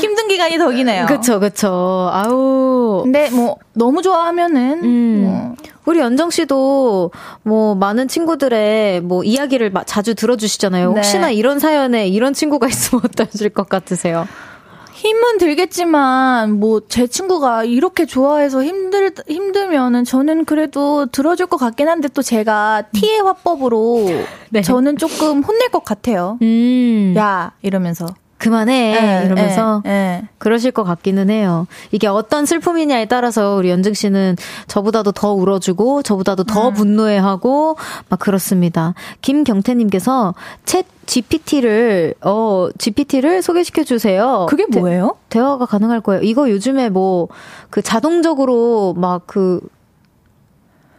[0.00, 1.06] 힘든 기간이 더 기네요.
[1.06, 2.10] 그쵸, 그쵸.
[2.12, 3.02] 아우.
[3.04, 4.80] 근데 뭐, 너무 좋아하면은.
[4.84, 5.22] 음.
[5.24, 5.54] 뭐.
[5.86, 7.12] 우리 연정 씨도
[7.44, 10.90] 뭐 많은 친구들의 뭐 이야기를 자주 들어주시잖아요.
[10.92, 10.94] 네.
[10.94, 14.26] 혹시나 이런 사연에 이런 친구가 있으면 어떠실 것 같으세요?
[14.98, 22.08] 힘은 들겠지만 뭐 제 친구가 이렇게 좋아해서 힘들 힘들면은 저는 그래도 들어줄 것 같긴 한데
[22.08, 24.06] 또 제가 티의 화법으로
[24.50, 24.62] 네.
[24.62, 26.38] 저는 조금 혼낼 것 같아요.
[26.40, 27.14] 음.
[27.16, 28.06] 야 이러면서
[28.38, 29.94] 그만해 에, 예, 예, 이러면서 에, 예.
[29.94, 30.28] 에.
[30.38, 31.66] 그러실 것 같기는 해요.
[31.90, 34.36] 이게 어떤 슬픔이냐에 따라서 우리 연증 씨는
[34.68, 36.74] 저보다도 더 울어주고 저보다도 더 음.
[36.74, 37.76] 분노해하고
[38.08, 38.94] 막 그렇습니다.
[39.22, 40.34] 김경태님께서
[40.64, 44.46] 챗 GPT를 어 GPT를 소개시켜 주세요.
[44.48, 45.16] 그게 뭐예요?
[45.30, 46.22] 대, 화가 가능할 거예요.
[46.22, 47.28] 이거 요즘에 뭐
[47.70, 49.60] 그 자동적으로 막 그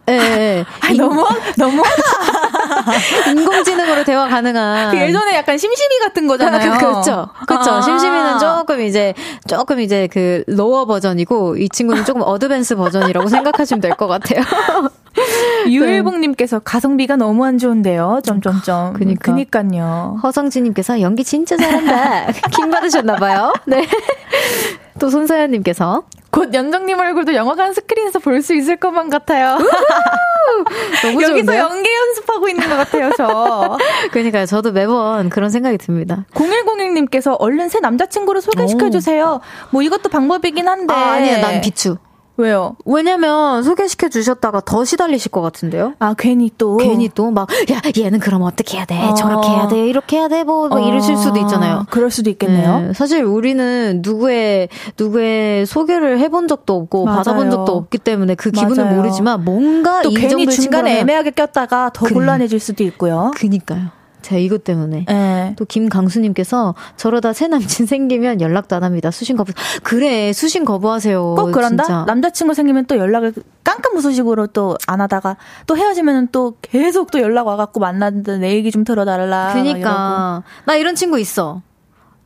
[0.09, 0.65] 예, 예.
[0.97, 1.25] 너무
[1.57, 1.83] 너무
[3.35, 4.91] 인공지능으로 대화 가능한.
[4.91, 6.71] 그 예전에 약간 심심이 같은 거잖아요.
[6.73, 7.29] 그, 그렇죠.
[7.47, 7.71] 그렇죠.
[7.71, 9.13] 아~ 심심이는 조금 이제
[9.47, 14.41] 조금 이제 그 로어 버전이고 이 친구는 조금 어드밴스 버전이라고 생각하시면 될 것 같아요.
[15.67, 18.21] 유일봉님께서 가성비가 너무 안 좋은데요.
[18.23, 18.93] 점점점.
[18.93, 19.19] 그니까.
[19.33, 20.19] 그니까요.
[20.23, 22.31] 허성진님께서 연기 진짜 잘한다.
[22.55, 23.53] 킹 받으셨나봐요.
[23.65, 23.85] 네.
[24.99, 29.57] 또 손서연님께서 곧 연정님 얼굴도 영화관 스크린에서 볼 수 있을 것만 같아요.
[31.01, 33.77] 너무 여기서 연기 연습하고 있는 것 같아요, 저.
[34.11, 36.25] 그러니까요, 저도 매번 그런 생각이 듭니다.
[36.39, 39.41] 0 1 0 1님께서 얼른 새 남자친구를 소개시켜주세요.
[39.41, 39.69] 오.
[39.71, 40.93] 뭐 이것도 방법이긴 한데.
[40.93, 41.97] 아, 니에요난 비추.
[42.41, 42.75] 왜요?
[42.85, 45.93] 왜냐면 소개시켜 주셨다가 더 시달리실 것 같은데요?
[45.99, 48.97] 아 괜히 또 괜히 또 막 야 얘는 그럼 어떻게 해야 돼?
[48.99, 49.13] 어.
[49.13, 49.87] 저렇게 해야 돼?
[49.87, 50.43] 이렇게 해야 돼?
[50.43, 50.79] 뭐 어.
[50.79, 51.85] 이러실 수도 있잖아요.
[51.89, 52.79] 그럴 수도 있겠네요.
[52.79, 57.17] 네, 사실 우리는 누구의 누구의 소개를 해본 적도 없고 맞아요.
[57.17, 58.95] 받아본 적도 없기 때문에 그 기분은 맞아요.
[58.95, 63.31] 모르지만 뭔가 또 괜히 중간에 애매하게 꼈다가 더 그, 곤란해질 수도 있고요.
[63.35, 63.98] 그니까요.
[64.21, 65.05] 제가 이것 때문에.
[65.07, 65.53] 네.
[65.57, 69.11] 또 김강수님께서 저러다 새 남친 생기면 연락도 안 합니다.
[69.11, 69.53] 수신 거부.
[69.83, 71.35] 그래, 수신 거부하세요.
[71.37, 71.83] 꼭 그런다?
[71.83, 72.03] 진짜.
[72.05, 77.79] 남자친구 생기면 또 연락을 깜깜무소식으로 또 안 하다가 또 헤어지면 또 계속 또 연락 와갖고
[77.79, 79.51] 만났는데 내 얘기 좀 들어달라.
[79.53, 80.43] 그니까.
[80.65, 81.61] 나 이런 친구 있어.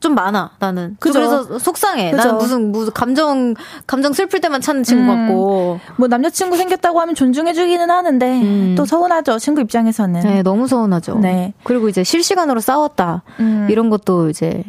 [0.04, 0.98] 좀 많아 나는.
[1.00, 1.18] 그죠?
[1.18, 2.10] 그래서 속상해.
[2.10, 2.28] 그죠?
[2.28, 3.54] 나 무슨 무슨 감정
[3.86, 5.80] 감정 슬플 때만 찾는 친구 음, 같고.
[5.96, 8.74] 뭐 남자친구 생겼다고 하면 존중해주기는 하는데 음.
[8.76, 10.20] 또 서운하죠 친구 입장에서는.
[10.20, 11.14] 네, 너무 서운하죠.
[11.20, 11.54] 네.
[11.62, 13.66] 그리고 이제 실시간으로 싸웠다 음.
[13.70, 14.62] 이런 것도 이제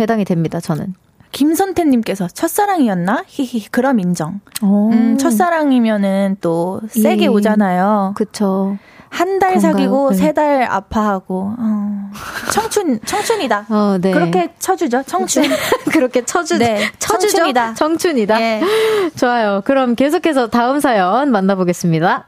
[0.00, 0.58] 해당이 됩니다.
[0.60, 0.94] 저는.
[1.30, 3.22] 김선태님께서 첫사랑이었나?
[3.28, 4.40] 히히 그럼 인정.
[4.64, 8.12] 음, 첫사랑이면은 또 세게 이, 오잖아요.
[8.16, 8.76] 그쵸.
[9.12, 10.16] 한달 사귀고 네.
[10.16, 12.10] 세달 아파하고 어.
[12.52, 13.66] 청춘 청춘이다.
[13.68, 14.10] 어, 네.
[14.10, 15.02] 그렇게 쳐주죠.
[15.06, 15.44] 청춘
[15.92, 16.78] 그렇게 쳐주 네.
[16.98, 17.36] 쳐주죠.
[17.36, 17.74] 청춘이다.
[17.74, 18.38] 청춘이다.
[18.38, 18.62] 네.
[19.16, 19.60] 좋아요.
[19.66, 22.26] 그럼 계속해서 다음 사연 만나보겠습니다.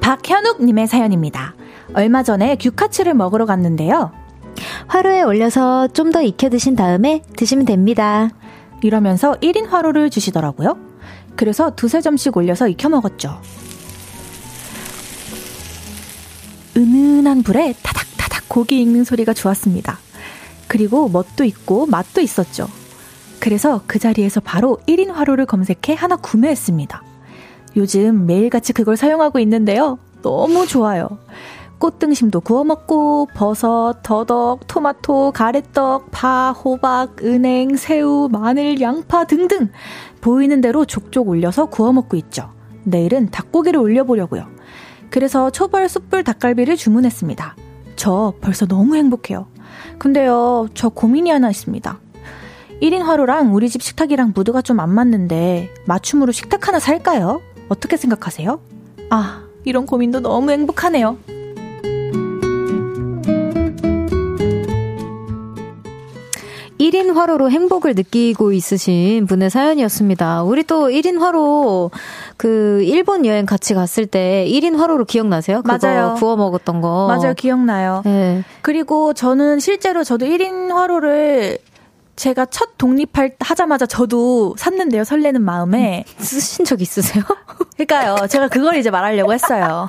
[0.00, 1.54] 박현욱님의 사연입니다.
[1.94, 4.10] 얼마 전에 규카츠를 먹으러 갔는데요.
[4.86, 8.30] 화로에 올려서 좀 더 익혀 드신 다음에 드시면 됩니다.
[8.86, 10.76] 이러면서 1인 화로를 주시더라고요.
[11.36, 13.40] 그래서 두세 점씩 올려서 익혀 먹었죠.
[16.76, 19.98] 은은한 불에 타닥타닥 고기 익는 소리가 좋았습니다.
[20.68, 22.66] 그리고 멋도 있고 맛도 있었죠.
[23.40, 27.02] 그래서 그 자리에서 바로 1인 화로를 검색해 하나 구매했습니다.
[27.76, 29.98] 요즘 매일같이 그걸 사용하고 있는데요.
[30.22, 31.08] 너무 좋아요.
[31.82, 39.68] 꽃등심도 구워 먹고 버섯, 더덕, 토마토, 가래떡, 파, 호박, 은행, 새우, 마늘, 양파 등등
[40.20, 42.52] 보이는 대로 족족 올려서 구워 먹고 있죠.
[42.84, 44.46] 내일은 닭고기를 올려보려고요.
[45.10, 47.56] 그래서 초벌 숯불 닭갈비를 주문했습니다.
[47.96, 49.48] 저 벌써 너무 행복해요.
[49.98, 51.98] 근데요, 저 고민이 하나 있습니다.
[52.80, 57.40] 1인 화로랑 우리 집 식탁이랑 무드가 좀 안 맞는데 맞춤으로 식탁 하나 살까요?
[57.68, 58.60] 어떻게 생각하세요?
[59.10, 61.16] 아, 이런 고민도 너무 행복하네요.
[66.82, 70.42] 1인 화로로 행복을 느끼고 있으신 분의 사연이었습니다.
[70.42, 71.90] 우리 또 1인 화로
[72.36, 75.62] 그 일본 여행 같이 갔을 때 1인 화로로 기억나세요?
[75.64, 76.16] 맞아요.
[76.18, 77.06] 구워 먹었던 거.
[77.06, 77.34] 맞아요.
[77.34, 78.02] 기억나요.
[78.04, 78.42] 네.
[78.62, 81.58] 그리고 저는 실제로 저도 1인 화로를
[82.16, 85.04] 제가 첫 독립할 하자마자 저도 샀는데요.
[85.04, 87.22] 설레는 마음에 음, 쓰신 적 있으세요?
[87.78, 88.26] 그러니까요.
[88.26, 89.88] 제가 그걸 이제 말하려고 했어요.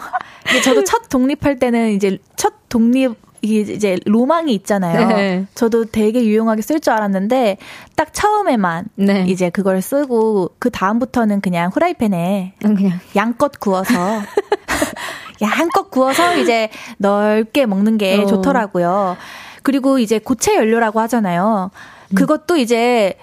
[0.63, 3.13] 저도 첫 독립할 때는 이제 첫 독립
[3.43, 5.05] 이게 이제 로망이 있잖아요.
[5.09, 5.45] 네.
[5.55, 7.57] 저도 되게 유용하게 쓸 줄 알았는데
[7.95, 9.25] 딱 처음에만 네.
[9.27, 12.99] 이제 그걸 쓰고 그 다음부터는 그냥 후라이팬에 음, 그냥.
[13.15, 13.93] 양껏 구워서
[15.41, 18.25] 양껏 구워서 이제 넓게 먹는 게 어.
[18.25, 19.15] 좋더라고요.
[19.61, 21.69] 그리고 이제 고체 연료라고 하잖아요.
[22.11, 22.15] 음.
[22.15, 23.13] 그것도 이제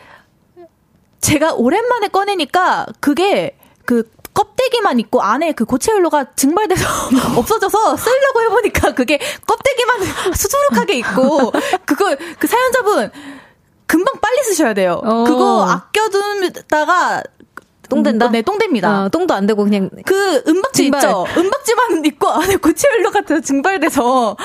[1.20, 3.56] 제가 오랜만에 꺼내니까 그게
[3.86, 4.04] 그
[4.43, 6.84] 껍데기만 있고 안에 그 고체 연료가 증발돼서
[7.38, 11.53] 없어져서 쓰려고 해보니까 그게 껍데기만 수두룩하게 있고
[11.84, 13.11] 그거 그 사연자분
[13.86, 15.01] 금방 빨리 쓰셔야 돼요.
[15.05, 15.24] 어.
[15.24, 17.22] 그거 아껴두다가
[17.91, 18.28] 똥된다?
[18.28, 19.05] 음, 네, 똥됩니다.
[19.05, 21.01] 어, 똥도 안 되고 그냥 그 은박지 증발.
[21.05, 21.26] 있죠.
[21.36, 24.36] 은박지만 입고 안에 구치별로 같은 증발돼서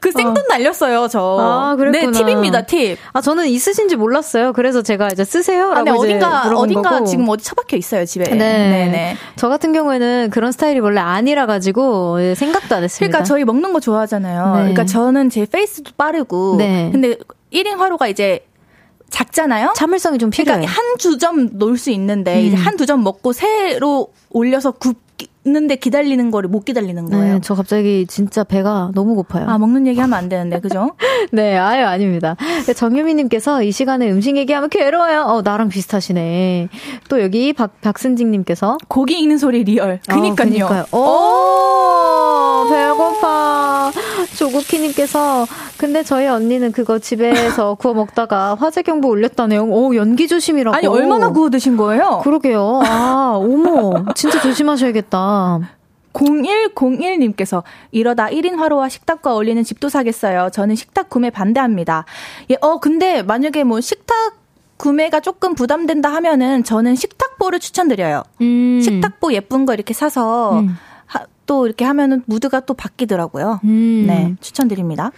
[0.00, 0.46] 그 생돈 어.
[0.50, 1.38] 날렸어요, 저.
[1.40, 2.98] 아, 그랬구 네, 팁입니다, 팁.
[3.12, 4.52] 아, 저는 있으신지 몰랐어요.
[4.52, 7.04] 그래서 제가 이제 쓰세요라고 아, 네, 어딘가 어딘가 거고.
[7.06, 8.24] 지금 어디 처박혀 있어요, 집에.
[8.26, 8.34] 네.
[8.36, 9.16] 네, 네.
[9.36, 12.98] 저 같은 경우에는 그런 스타일이 원래 아니라 가지고 생각도 안 했습니다.
[13.08, 14.46] 그러니까 저희 먹는 거 좋아하잖아요.
[14.52, 14.56] 네.
[14.58, 16.88] 그러니까 저는 제 페이스도 빠르고 네.
[16.92, 17.16] 근데
[17.52, 18.40] 1인 화로가 이제
[19.10, 19.72] 작잖아요.
[19.76, 20.66] 참을성이 좀 그러니까 필요해.
[20.66, 22.46] 그러니까 한두 점 놓을 수 있는데 음.
[22.46, 24.96] 이제 한두 점 먹고 새로 올려서 굽
[25.48, 27.34] 먹는데 기다리는 거를 못 기다리는 네, 거예요.
[27.34, 29.46] 네, 저 갑자기 진짜 배가 너무 고파요.
[29.48, 30.92] 아, 먹는 얘기 하면 안 되는데, 그죠?
[31.32, 32.36] 네, 아유, 아닙니다.
[32.66, 35.22] 그 정유미님께서 이 시간에 음식 얘기하면 괴로워요.
[35.22, 36.68] 어, 나랑 비슷하시네.
[37.08, 40.00] 또 여기 박, 박순직님께서 고기 익는 소리 리얼.
[40.10, 40.84] 어, 그니까요.
[40.92, 43.92] 어, 오, 배고파.
[44.36, 45.46] 조국희님께서
[45.78, 50.76] 근데 저희 언니는 그거 집에서 구워 먹다가 화재 경보 올렸다네요 오, 연기 조심이라고.
[50.76, 52.20] 아니, 얼마나 구워 드신 거예요?
[52.22, 52.80] 그러게요.
[52.84, 53.94] 아, 오모.
[54.14, 55.08] 진짜 조심하셔야겠다.
[55.38, 55.60] 와.
[56.14, 57.62] 0101님께서
[57.92, 60.48] 이러다 1인 화로와 식탁과 어울리는 집도 사겠어요.
[60.52, 62.06] 저는 식탁 구매 반대합니다.
[62.50, 64.34] 예, 어, 근데 만약에 뭐 식탁
[64.78, 68.22] 구매가 조금 부담된다 하면은 저는 식탁보를 추천드려요.
[68.40, 68.80] 음.
[68.82, 70.74] 식탁보 예쁜 거 이렇게 사서 음.
[71.06, 73.60] 하, 또 이렇게 하면은 무드가 또 바뀌더라고요.
[73.64, 74.04] 음.
[74.08, 75.12] 네, 추천드립니다.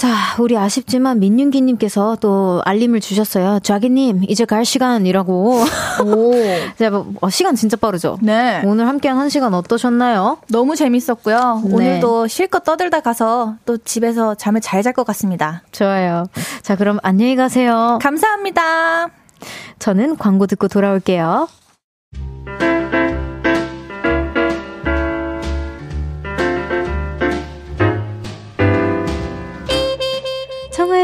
[0.00, 3.58] 자, 우리 아쉽지만 민윤기님께서 또 알림을 주셨어요.
[3.60, 5.62] 자기님, 이제 갈 시간이라고.
[6.04, 6.32] 오.
[6.78, 8.16] 자, 뭐, 어, 시간 진짜 빠르죠?
[8.22, 8.62] 네.
[8.64, 10.38] 오늘 함께한 한 시간 어떠셨나요?
[10.48, 11.60] 너무 재밌었고요.
[11.66, 11.74] 네.
[11.74, 15.60] 오늘도 실컷 떠들다 가서 또 집에서 잠을 잘 잘 것 같습니다.
[15.72, 16.24] 좋아요.
[16.62, 17.98] 자, 그럼 안녕히 가세요.
[18.00, 19.08] 감사합니다.
[19.78, 21.48] 저는 광고 듣고 돌아올게요.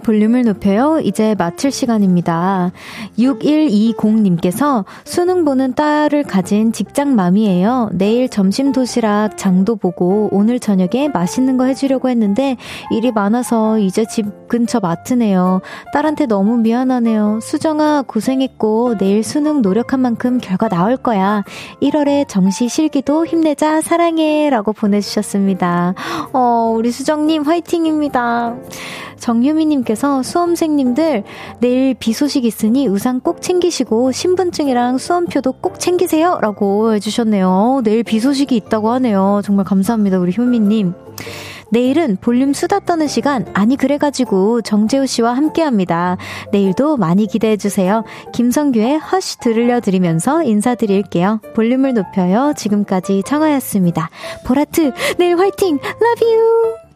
[0.00, 1.00] 볼륨을 높여요.
[1.02, 2.72] 이제 마칠 시간입니다.
[3.18, 7.90] 6120님께서 수능 보는 딸을 가진 직장 맘이에요.
[7.92, 12.56] 내일 점심 도시락 장도 보고 오늘 저녁에 맛있는 거 해주려고 했는데
[12.90, 15.60] 일이 많아서 이제 집 근처 마트네요.
[15.92, 17.38] 딸한테 너무 미안하네요.
[17.40, 21.44] 수정아 고생했고 내일 수능 노력한 만큼 결과 나올 거야.
[21.82, 25.94] 1월에 정시 실기도 힘내자 사랑해 라고 보내주셨습니다.
[26.32, 28.56] 어, 우리 수정님 화이팅입니다.
[29.18, 31.24] 정유미님께 님께서 수험생님들
[31.60, 36.38] 내일 비 소식 있으니 우산 꼭 챙기시고 신분증이랑 수험표도 꼭 챙기세요.
[36.40, 37.80] 라고 해주셨네요.
[37.84, 39.42] 내일 비 소식이 있다고 하네요.
[39.44, 40.18] 정말 감사합니다.
[40.20, 40.94] 우리 효민님.
[41.72, 46.16] 내일은 볼륨 수다 떠는 시간 아니 그래가지고 정재우 씨와 함께합니다.
[46.52, 48.04] 내일도 많이 기대해 주세요.
[48.32, 51.40] 김성규의 허쉬 들려드리면서 인사드릴게요.
[51.54, 52.54] 볼륨을 높여요.
[52.56, 54.10] 지금까지 청하였습니다.
[54.46, 55.78] 보라트 내일 화이팅.
[55.80, 56.14] l o
[56.80, 56.89] v